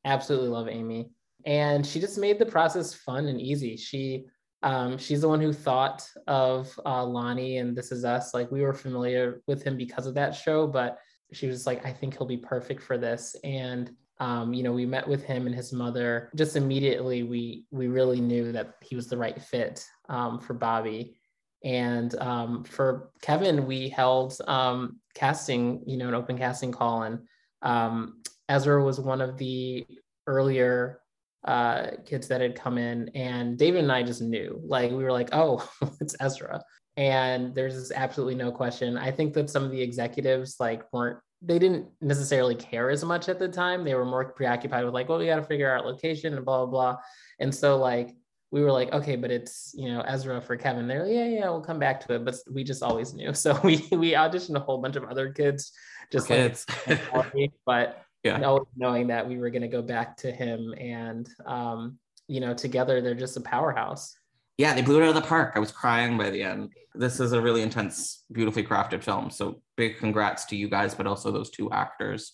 absolutely 0.06 0.50
love 0.50 0.68
Amy. 0.70 1.10
And 1.46 1.86
she 1.86 2.00
just 2.00 2.18
made 2.18 2.40
the 2.40 2.46
process 2.46 2.94
fun 2.94 3.28
and 3.28 3.40
easy. 3.40 3.78
She 3.78 4.26
um, 4.62 4.98
she's 4.98 5.22
the 5.22 5.30
one 5.30 5.40
who 5.40 5.54
thought 5.54 6.06
of 6.28 6.78
uh, 6.86 7.06
Lonnie 7.06 7.60
and 7.60 7.78
This 7.78 7.94
Is 7.94 8.04
Us. 8.04 8.34
Like 8.34 8.52
we 8.52 8.62
were 8.62 8.74
familiar 8.74 9.42
with 9.48 9.64
him 9.64 9.78
because 9.78 10.06
of 10.06 10.16
that 10.16 10.36
show, 10.36 10.68
but 10.68 10.98
she 11.32 11.48
was 11.48 11.66
like, 11.66 11.86
I 11.86 11.94
think 11.94 12.18
he'll 12.18 12.28
be 12.28 12.36
perfect 12.36 12.84
for 12.84 12.98
this. 12.98 13.38
And 13.46 13.90
um, 14.20 14.54
you 14.54 14.64
know, 14.64 14.74
we 14.74 14.86
met 14.86 15.08
with 15.08 15.24
him 15.24 15.46
and 15.46 15.56
his 15.56 15.72
mother. 15.72 16.30
Just 16.36 16.56
immediately, 16.56 17.24
we 17.24 17.66
we 17.72 17.88
really 17.88 18.20
knew 18.20 18.52
that 18.52 18.76
he 18.82 18.96
was 18.96 19.08
the 19.08 19.18
right 19.18 19.42
fit 19.42 19.86
um, 20.10 20.40
for 20.40 20.54
Bobby. 20.54 21.16
And 21.64 22.14
um, 22.20 22.64
for 22.64 23.12
Kevin, 23.22 23.66
we 23.66 23.90
held 23.90 24.38
um, 24.48 25.00
casting, 25.14 25.84
you 25.86 25.98
know, 25.98 26.08
an 26.08 26.14
open 26.16 26.38
casting 26.38 26.72
call, 26.72 27.04
and 27.04 27.20
um, 27.62 28.22
Ezra 28.48 28.84
was 28.84 29.00
one 29.00 29.22
of 29.22 29.38
the 29.38 29.86
earlier 30.26 31.02
uh, 31.46 31.92
kids 32.06 32.28
that 32.30 32.42
had 32.42 32.56
come 32.56 32.78
in, 32.78 33.10
and 33.10 33.58
David 33.58 33.84
and 33.84 33.92
I 33.92 34.04
just 34.04 34.22
knew, 34.22 34.62
like, 34.64 34.92
we 34.92 35.04
were 35.04 35.12
like, 35.12 35.30
oh, 35.34 35.70
it's 36.02 36.16
Ezra, 36.20 36.62
and 36.96 37.54
there's 37.54 37.92
absolutely 37.92 38.36
no 38.36 38.52
question. 38.52 38.98
I 38.98 39.12
think 39.12 39.34
that 39.34 39.50
some 39.50 39.64
of 39.64 39.72
the 39.72 39.82
executives 39.82 40.58
like 40.60 40.84
weren't 40.94 41.20
they 41.42 41.58
didn't 41.60 41.88
necessarily 42.02 42.56
care 42.56 42.90
as 42.90 43.04
much 43.04 43.30
at 43.30 43.40
the 43.40 43.48
time. 43.48 43.84
They 43.84 43.96
were 43.96 44.06
more 44.06 44.26
preoccupied 44.34 44.84
with 44.86 44.94
like, 44.94 45.08
well, 45.08 45.20
we 45.20 45.28
got 45.28 45.38
to 45.38 45.44
figure 45.44 45.74
out 45.74 45.86
location 45.86 46.34
and 46.36 46.46
blah 46.46 46.66
blah 46.66 46.72
blah. 46.94 46.98
And 47.40 47.54
so 47.54 47.78
like 47.78 48.16
we 48.52 48.62
were 48.62 48.72
like, 48.72 48.92
okay, 48.92 49.16
but 49.16 49.32
it's 49.32 49.72
you 49.76 49.88
know 49.90 50.02
Ezra 50.02 50.42
for 50.42 50.58
Kevin. 50.58 50.88
They're 50.88 51.06
like, 51.06 51.14
yeah, 51.14 51.26
yeah, 51.26 51.50
we'll 51.50 51.62
come 51.62 51.80
back 51.80 52.06
to 52.08 52.16
it. 52.16 52.26
But 52.26 52.36
we 52.52 52.64
just 52.64 52.84
always 52.84 53.14
knew. 53.14 53.34
So 53.34 53.60
we 53.64 53.78
we 53.92 54.12
auditioned 54.12 54.56
a 54.56 54.60
whole 54.60 54.80
bunch 54.82 54.96
of 54.96 55.06
other 55.06 55.32
kids, 55.32 55.72
just 56.12 56.28
Kids. 56.28 56.66
like, 57.14 57.52
but 57.66 58.04
Yeah. 58.24 58.42
always 58.42 58.68
knowing 58.76 59.08
that 59.08 59.28
we 59.28 59.38
were 59.38 59.50
going 59.50 59.62
to 59.62 59.68
go 59.70 59.82
back 59.82 60.18
to 60.18 60.32
him, 60.32 60.74
and 60.78 61.30
um, 61.46 62.00
you 62.28 62.42
know, 62.42 62.54
together 62.54 63.02
they're 63.02 63.16
just 63.16 63.38
a 63.38 63.42
powerhouse. 63.42 64.19
Yeah, 64.60 64.74
they 64.74 64.82
blew 64.82 65.00
it 65.00 65.04
out 65.04 65.10
of 65.10 65.16
the 65.16 65.22
park. 65.22 65.54
I 65.56 65.60
was 65.60 65.72
crying 65.72 66.18
by 66.18 66.30
the 66.30 66.44
end. 66.44 66.74
This 66.94 67.22
is 67.22 67.32
a 67.32 67.42
really 67.42 67.62
intense, 67.62 68.26
beautifully 68.30 68.62
crafted 68.62 69.02
film. 69.02 69.32
So 69.32 69.62
big 69.78 69.98
congrats 69.98 70.44
to 70.48 70.58
you 70.58 70.68
guys, 70.70 70.94
but 70.94 71.08
also 71.08 71.32
those 71.32 71.50
two 71.50 71.72
actors. 71.72 72.34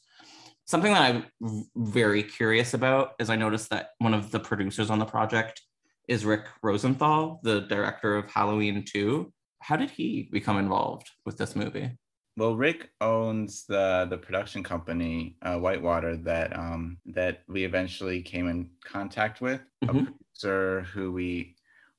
Something 0.66 0.94
that 0.94 1.04
I'm 1.40 1.66
very 1.76 2.24
curious 2.24 2.74
about 2.74 3.12
is 3.20 3.30
I 3.30 3.36
noticed 3.36 3.70
that 3.70 3.90
one 4.00 4.16
of 4.16 4.32
the 4.32 4.40
producers 4.40 4.90
on 4.90 4.98
the 4.98 5.06
project 5.06 5.62
is 6.08 6.26
Rick 6.26 6.46
Rosenthal, 6.64 7.42
the 7.44 7.62
director 7.62 8.16
of 8.16 8.32
Halloween 8.32 8.84
2. 8.84 9.32
How 9.62 9.76
did 9.76 9.92
he 9.92 10.28
become 10.32 10.58
involved 10.58 11.12
with 11.28 11.38
this 11.38 11.56
movie? 11.56 11.92
Well, 12.38 12.56
Rick 12.56 12.90
owns 13.02 13.66
the 13.66 14.08
the 14.10 14.18
production 14.18 14.62
company 14.64 15.38
uh, 15.44 15.58
Whitewater 15.58 16.18
that 16.18 16.58
um, 16.58 16.98
that 17.06 17.44
we 17.48 17.64
eventually 17.64 18.22
came 18.24 18.48
in 18.48 18.72
contact 18.84 19.42
with. 19.42 19.62
A 19.84 19.86
Mhm. 19.88 20.08
producer 20.08 20.82
who 20.94 21.12
we 21.14 21.55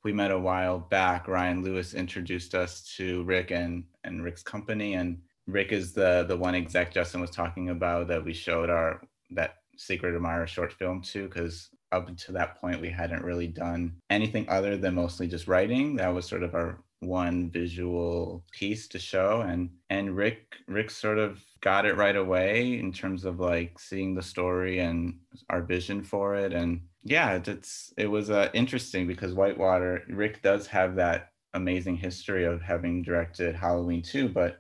we 0.07 0.12
met 0.12 0.31
a 0.31 0.38
while 0.38 0.79
back, 0.79 1.27
Ryan 1.27 1.64
Lewis, 1.64 1.92
introduced 1.92 2.55
us 2.55 2.81
to 2.97 3.25
Rick 3.25 3.51
and 3.51 3.83
and 4.05 4.23
Rick's 4.23 4.42
company. 4.45 4.95
And 4.95 5.19
Rick 5.49 5.73
is 5.73 5.92
the 5.92 6.25
the 6.29 6.37
one 6.37 6.55
exec 6.55 6.95
Justin 6.95 7.21
was 7.21 7.33
talking 7.33 7.71
about 7.71 8.07
that 8.07 8.25
we 8.25 8.33
showed 8.33 8.71
our 8.71 9.03
that 9.31 9.57
Secret 9.77 10.14
Admirer 10.14 10.47
short 10.47 10.73
film 10.73 11.03
to 11.11 11.27
because 11.27 11.71
up 11.90 12.07
until 12.07 12.35
that 12.35 12.61
point 12.61 12.81
we 12.81 12.88
hadn't 12.88 13.25
really 13.25 13.49
done 13.49 13.97
anything 14.09 14.49
other 14.49 14.77
than 14.77 14.95
mostly 14.95 15.27
just 15.27 15.49
writing. 15.49 15.97
That 15.97 16.14
was 16.14 16.25
sort 16.25 16.45
of 16.45 16.55
our 16.55 16.79
one 17.01 17.51
visual 17.51 18.45
piece 18.53 18.88
to 18.88 18.99
show 18.99 19.42
and 19.42 19.69
and 19.90 20.16
rick 20.16 20.57
rick 20.66 20.90
sort 20.90 21.19
of 21.19 21.38
got 21.61 21.85
it 21.85 21.95
right 21.95 22.16
away 22.16 22.79
in 22.79 22.90
terms 22.90 23.27
of 23.27 23.38
like 23.38 23.79
seeing 23.79 24.14
the 24.14 24.23
story 24.23 24.79
and 24.79 25.19
our 25.51 25.61
vision 25.61 26.03
for 26.03 26.37
it 26.37 26.55
and 26.55 26.81
yeah 27.09 27.33
it- 27.35 27.49
it's 27.49 27.92
it 27.97 28.07
was 28.07 28.31
uh, 28.31 28.49
interesting 28.55 29.07
because 29.07 29.35
whitewater 29.35 30.03
rick 30.09 30.42
does 30.42 30.66
have 30.66 30.97
that 30.97 31.31
amazing 31.55 31.97
history 31.97 32.45
of 32.45 32.61
having 32.62 33.03
directed 33.03 33.55
halloween 33.55 34.03
2, 34.03 34.29
but 34.29 34.59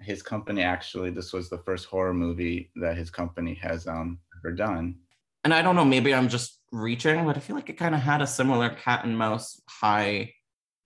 his 0.00 0.22
company 0.22 0.62
actually 0.62 1.10
this 1.10 1.32
was 1.32 1.48
the 1.48 1.58
first 1.66 1.86
horror 1.86 2.12
movie 2.14 2.70
that 2.76 2.96
his 2.96 3.10
company 3.10 3.54
has 3.54 3.86
um 3.86 4.18
ever 4.38 4.52
done 4.54 4.96
And 5.44 5.54
I 5.54 5.62
don't 5.62 5.76
know, 5.76 5.84
maybe 5.84 6.14
I'm 6.14 6.28
just 6.28 6.60
reaching, 6.72 7.24
but 7.26 7.36
I 7.36 7.40
feel 7.40 7.56
like 7.56 7.68
it 7.70 7.78
kind 7.78 7.94
of 7.94 8.00
had 8.00 8.22
a 8.22 8.26
similar 8.26 8.70
cat 8.70 9.04
and 9.04 9.16
mouse 9.18 9.60
high 9.68 10.32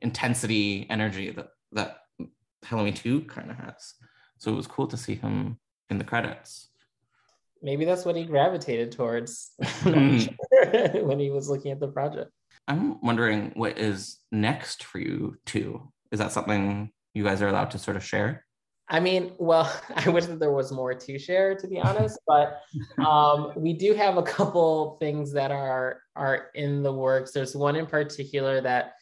intensity 0.01 0.87
energy 0.90 1.31
that 1.31 1.49
that 1.73 1.90
Halloween 2.64 2.94
2 2.94 3.23
kind 3.23 3.51
of 3.51 3.57
has. 3.57 3.94
So 4.38 4.53
it 4.53 4.57
was 4.57 4.66
cool 4.66 4.88
to 4.88 4.97
see 4.97 5.14
him 5.14 5.59
in 5.90 5.99
the 5.99 6.05
credits. 6.05 6.71
Maybe 7.62 7.85
that's 7.85 8.05
what 8.05 8.16
he 8.16 8.25
gravitated 8.25 8.92
towards 8.92 9.53
sure, 9.83 9.92
when 11.03 11.18
he 11.18 11.31
was 11.31 11.49
looking 11.49 11.73
at 11.73 11.81
the 11.81 11.88
project. 11.88 12.31
I'm 12.66 13.01
wondering 13.01 13.53
what 13.55 13.79
is 13.79 14.18
next 14.31 14.85
for 14.85 14.99
you 14.99 15.37
two. 15.47 15.90
Is 16.12 16.18
that 16.18 16.33
something 16.33 16.90
you 17.14 17.25
guys 17.25 17.42
are 17.42 17.49
allowed 17.49 17.71
to 17.73 17.79
sort 17.79 17.97
of 17.97 18.05
share? 18.05 18.44
I 18.90 19.01
mean, 19.01 19.33
well, 19.38 19.71
I 19.97 20.09
wish 20.09 20.27
that 20.27 20.38
there 20.38 20.53
was 20.53 20.73
more 20.73 20.94
to 20.94 21.18
share, 21.18 21.55
to 21.55 21.66
be 21.68 21.79
honest, 21.79 22.18
but 22.27 22.61
um, 23.05 23.53
we 23.57 23.73
do 23.73 23.94
have 23.94 24.16
a 24.16 24.23
couple 24.23 24.97
things 25.01 25.33
that 25.33 25.51
are 25.51 26.03
are 26.16 26.49
in 26.55 26.83
the 26.83 26.92
works. 26.92 27.33
There's 27.33 27.55
one 27.55 27.77
in 27.77 27.87
particular 27.87 28.61
that 28.61 28.94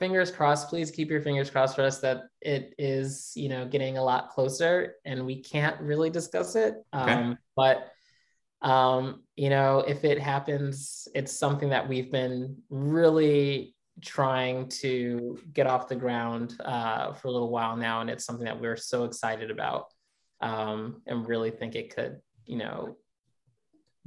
fingers 0.00 0.32
crossed, 0.32 0.68
please 0.68 0.90
keep 0.90 1.10
your 1.10 1.20
fingers 1.20 1.50
crossed 1.50 1.76
for 1.76 1.82
us 1.82 2.00
that 2.00 2.22
it 2.40 2.74
is, 2.78 3.32
you 3.36 3.48
know, 3.48 3.64
getting 3.66 3.98
a 3.98 4.02
lot 4.02 4.30
closer 4.30 4.96
and 5.04 5.24
we 5.24 5.40
can't 5.40 5.80
really 5.80 6.10
discuss 6.10 6.56
it. 6.56 6.74
Okay. 6.92 7.12
Um, 7.12 7.38
but 7.54 7.92
um, 8.62 9.22
you 9.36 9.48
know, 9.48 9.78
if 9.86 10.04
it 10.04 10.18
happens, 10.18 11.06
it's 11.14 11.38
something 11.38 11.70
that 11.70 11.88
we've 11.88 12.10
been 12.10 12.56
really 12.68 13.74
trying 14.02 14.68
to 14.68 15.38
get 15.52 15.66
off 15.66 15.88
the 15.88 15.96
ground 15.96 16.56
uh, 16.64 17.12
for 17.12 17.28
a 17.28 17.30
little 17.30 17.50
while 17.50 17.76
now, 17.76 18.00
and 18.00 18.10
it's 18.10 18.24
something 18.24 18.44
that 18.44 18.60
we're 18.60 18.76
so 18.76 19.04
excited 19.04 19.50
about, 19.50 19.86
um, 20.40 21.00
and 21.06 21.26
really 21.26 21.50
think 21.50 21.74
it 21.74 21.94
could, 21.94 22.18
you 22.44 22.58
know, 22.58 22.96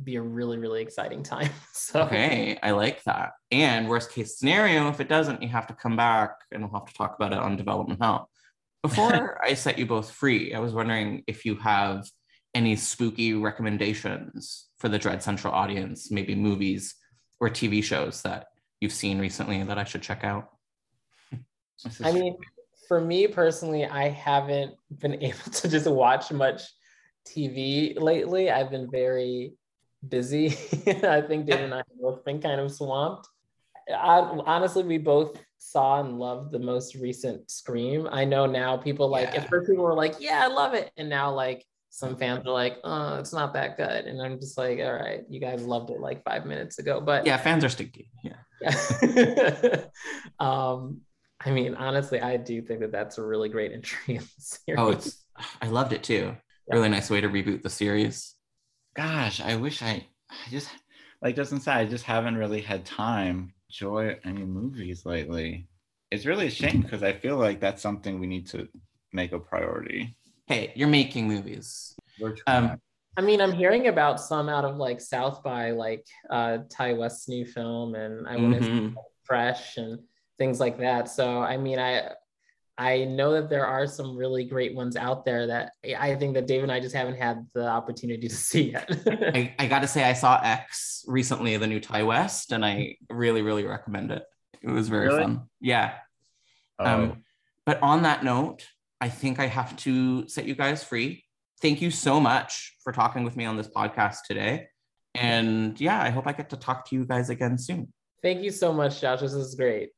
be 0.03 0.15
a 0.15 0.21
really 0.21 0.57
really 0.57 0.81
exciting 0.81 1.23
time. 1.23 1.49
so 1.73 2.01
Okay, 2.03 2.57
I 2.61 2.71
like 2.71 3.03
that. 3.03 3.31
And 3.51 3.87
worst 3.87 4.11
case 4.11 4.37
scenario, 4.37 4.89
if 4.89 4.99
it 4.99 5.09
doesn't, 5.09 5.41
you 5.41 5.49
have 5.49 5.67
to 5.67 5.73
come 5.73 5.95
back 5.95 6.31
and 6.51 6.63
we'll 6.63 6.79
have 6.79 6.87
to 6.87 6.93
talk 6.93 7.15
about 7.15 7.33
it 7.33 7.39
on 7.39 7.55
development 7.55 8.01
hell. 8.01 8.29
Before 8.83 9.41
I 9.43 9.53
set 9.53 9.79
you 9.79 9.85
both 9.85 10.11
free, 10.11 10.53
I 10.53 10.59
was 10.59 10.73
wondering 10.73 11.23
if 11.25 11.45
you 11.45 11.55
have 11.55 12.05
any 12.53 12.75
spooky 12.75 13.33
recommendations 13.33 14.67
for 14.77 14.89
the 14.89 14.99
Dread 14.99 15.23
Central 15.23 15.53
audience, 15.53 16.11
maybe 16.11 16.35
movies 16.35 16.95
or 17.39 17.49
TV 17.49 17.83
shows 17.83 18.21
that 18.23 18.47
you've 18.79 18.91
seen 18.91 19.19
recently 19.19 19.63
that 19.63 19.77
I 19.77 19.85
should 19.85 20.01
check 20.01 20.23
out? 20.23 20.49
I 22.03 22.11
mean, 22.11 22.37
for 22.87 23.01
me 23.01 23.27
personally, 23.27 23.85
I 23.85 24.09
haven't 24.09 24.75
been 24.99 25.21
able 25.23 25.51
to 25.51 25.69
just 25.69 25.87
watch 25.87 26.31
much 26.31 26.61
TV 27.27 27.99
lately. 27.99 28.51
I've 28.51 28.69
been 28.69 28.89
very 28.91 29.53
busy. 30.07 30.47
I 31.03 31.21
think 31.21 31.45
Dave 31.45 31.59
and 31.61 31.73
I 31.73 31.77
have 31.77 31.85
both 32.01 32.23
been 32.25 32.41
kind 32.41 32.59
of 32.59 32.71
swamped. 32.71 33.27
I, 33.89 34.19
honestly, 34.45 34.83
we 34.83 34.97
both 34.97 35.37
saw 35.57 35.99
and 35.99 36.19
loved 36.19 36.51
the 36.51 36.59
most 36.59 36.95
recent 36.95 37.49
Scream. 37.49 38.07
I 38.11 38.25
know 38.25 38.45
now 38.45 38.77
people 38.77 39.09
like, 39.09 39.29
Yeah. 39.33 39.41
at 39.41 39.49
first 39.49 39.69
people 39.69 39.83
were 39.83 39.93
like, 39.95 40.15
yeah, 40.19 40.41
I 40.43 40.47
love 40.47 40.73
it. 40.73 40.91
And 40.97 41.09
now, 41.09 41.31
like, 41.33 41.65
some 41.89 42.15
fans 42.15 42.47
are 42.47 42.51
like, 42.51 42.77
oh, 42.83 43.17
it's 43.17 43.33
not 43.33 43.53
that 43.53 43.77
good. 43.77 44.05
And 44.05 44.19
I'm 44.21 44.39
just 44.39 44.57
like, 44.57 44.79
all 44.79 44.93
right, 44.93 45.21
you 45.29 45.39
guys 45.39 45.63
loved 45.63 45.91
it 45.91 45.99
like 45.99 46.23
five 46.23 46.45
minutes 46.45 46.79
ago. 46.79 46.99
But 46.99 47.25
Yeah, 47.25 47.37
fans 47.37 47.63
are 47.63 47.69
stinky. 47.69 48.09
Yeah. 48.23 48.33
yeah. 48.61 49.81
um, 50.39 51.01
I 51.45 51.51
mean, 51.51 51.75
honestly, 51.75 52.19
I 52.21 52.37
do 52.37 52.61
think 52.61 52.79
that 52.79 52.91
that's 52.91 53.17
a 53.17 53.23
really 53.23 53.49
great 53.49 53.73
entry 53.73 54.15
in 54.15 54.21
the 54.23 54.29
series. 54.39 54.79
Oh, 54.79 54.89
it's 54.89 55.23
I 55.61 55.67
loved 55.67 55.93
it 55.93 56.03
too. 56.03 56.35
Yeah. 56.67 56.75
Really 56.75 56.89
nice 56.89 57.09
way 57.09 57.21
to 57.21 57.29
reboot 57.29 57.61
the 57.61 57.69
series. 57.69 58.32
Gosh, 58.95 59.41
I 59.41 59.55
wish 59.55 59.81
I, 59.81 60.05
I 60.29 60.49
just 60.49 60.69
like 61.21 61.35
Justin 61.35 61.59
said, 61.59 61.77
I 61.77 61.85
just 61.85 62.03
haven't 62.03 62.37
really 62.37 62.61
had 62.61 62.85
time 62.85 63.53
to 63.71 63.85
enjoy 63.85 64.19
any 64.23 64.43
movies 64.43 65.05
lately. 65.05 65.67
It's 66.11 66.25
really 66.25 66.47
a 66.47 66.51
shame 66.51 66.81
because 66.81 67.01
I 67.01 67.13
feel 67.13 67.37
like 67.37 67.59
that's 67.59 67.81
something 67.81 68.19
we 68.19 68.27
need 68.27 68.47
to 68.47 68.67
make 69.11 69.31
a 69.31 69.39
priority. 69.39 70.15
Hey, 70.47 70.73
you're 70.75 70.87
making 70.89 71.27
movies. 71.27 71.95
We're 72.19 72.35
Um, 72.45 72.65
trying. 72.65 72.81
I 73.17 73.21
mean, 73.21 73.41
I'm 73.41 73.51
hearing 73.51 73.87
about 73.87 74.19
some 74.19 74.49
out 74.49 74.65
of 74.65 74.77
like 74.77 74.99
South 75.01 75.43
by, 75.43 75.71
like 75.71 76.05
uh, 76.29 76.59
Ti 76.69 76.93
West's 76.93 77.27
new 77.27 77.45
film, 77.45 77.95
and 77.95 78.27
I 78.27 78.37
want 78.37 78.55
to 78.55 78.61
Mhm. 78.61 78.95
fresh 79.23 79.77
and 79.77 79.99
things 80.37 80.59
like 80.59 80.77
that. 80.79 81.09
So, 81.09 81.41
I 81.41 81.57
mean, 81.57 81.79
I 81.79 82.11
I 82.77 83.05
know 83.05 83.33
that 83.33 83.49
there 83.49 83.65
are 83.67 83.85
some 83.85 84.17
really 84.17 84.43
great 84.45 84.73
ones 84.73 84.95
out 84.95 85.25
there 85.25 85.45
that 85.47 85.73
I 85.97 86.15
think 86.15 86.33
that 86.33 86.47
Dave 86.47 86.63
and 86.63 86.71
I 86.71 86.79
just 86.79 86.95
haven't 86.95 87.17
had 87.17 87.45
the 87.53 87.67
opportunity 87.67 88.27
to 88.27 88.35
see 88.35 88.71
yet. 88.71 88.89
I, 89.07 89.53
I 89.59 89.67
gotta 89.67 89.87
say 89.87 90.03
I 90.03 90.13
saw 90.13 90.39
X 90.43 91.05
recently, 91.07 91.55
the 91.57 91.67
new 91.67 91.79
Ti 91.79 92.01
West, 92.03 92.51
and 92.51 92.65
I 92.65 92.97
really, 93.09 93.43
really 93.43 93.63
recommend 93.63 94.11
it. 94.11 94.23
It 94.61 94.69
was 94.69 94.89
very 94.89 95.07
Really? 95.07 95.21
fun. 95.23 95.41
Yeah. 95.61 95.93
oh, 96.79 96.85
Um, 96.85 97.23
but 97.65 97.81
on 97.83 98.03
that 98.03 98.23
note, 98.23 98.65
I 98.99 99.09
think 99.09 99.39
I 99.39 99.47
have 99.47 99.75
to 99.77 100.27
set 100.27 100.45
you 100.45 100.55
guys 100.55 100.83
free. 100.83 101.25
Thank 101.61 101.81
you 101.81 101.91
so 101.91 102.19
much 102.19 102.75
for 102.83 102.91
talking 102.91 103.23
with 103.23 103.35
me 103.37 103.45
on 103.45 103.55
this 103.55 103.67
podcast 103.67 104.19
today. 104.27 104.67
And 105.13 105.79
yeah, 105.79 106.01
I 106.01 106.09
hope 106.09 106.25
I 106.25 106.33
get 106.33 106.49
to 106.49 106.57
talk 106.57 106.89
to 106.89 106.95
you 106.95 107.05
guys 107.05 107.29
again 107.29 107.57
soon. 107.57 107.93
Thank 108.23 108.41
you 108.41 108.51
so 108.51 108.73
much, 108.73 108.99
Josh. 108.99 109.19
This 109.19 109.33
is 109.33 109.53
great. 109.55 109.89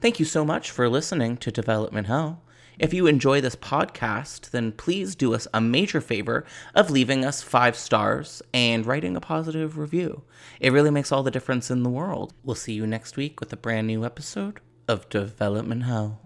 Thank 0.00 0.20
you 0.20 0.24
so 0.24 0.44
much 0.44 0.70
for 0.70 0.88
listening 0.88 1.36
to 1.38 1.50
Development 1.50 2.06
Hell. 2.06 2.42
If 2.78 2.94
you 2.94 3.08
enjoy 3.08 3.40
this 3.40 3.56
podcast, 3.56 4.50
then 4.50 4.70
please 4.70 5.16
do 5.16 5.34
us 5.34 5.48
a 5.52 5.60
major 5.60 6.00
favor 6.00 6.44
of 6.76 6.90
leaving 6.90 7.24
us 7.24 7.42
five 7.42 7.74
stars 7.74 8.40
and 8.54 8.86
writing 8.86 9.16
a 9.16 9.20
positive 9.20 9.76
review. 9.76 10.22
It 10.60 10.72
really 10.72 10.92
makes 10.92 11.10
all 11.10 11.24
the 11.24 11.32
difference 11.32 11.68
in 11.68 11.82
the 11.82 11.90
world. 11.90 12.32
We'll 12.44 12.54
see 12.54 12.74
you 12.74 12.86
next 12.86 13.16
week 13.16 13.40
with 13.40 13.52
a 13.52 13.56
brand 13.56 13.88
new 13.88 14.04
episode 14.04 14.60
of 14.86 15.08
Development 15.08 15.82
Hell. 15.82 16.20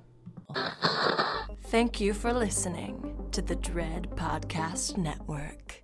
Thank 1.64 1.98
you 1.98 2.12
for 2.12 2.34
listening 2.34 3.28
to 3.32 3.40
the 3.40 3.56
Dread 3.56 4.10
Podcast 4.14 4.98
Network. 4.98 5.80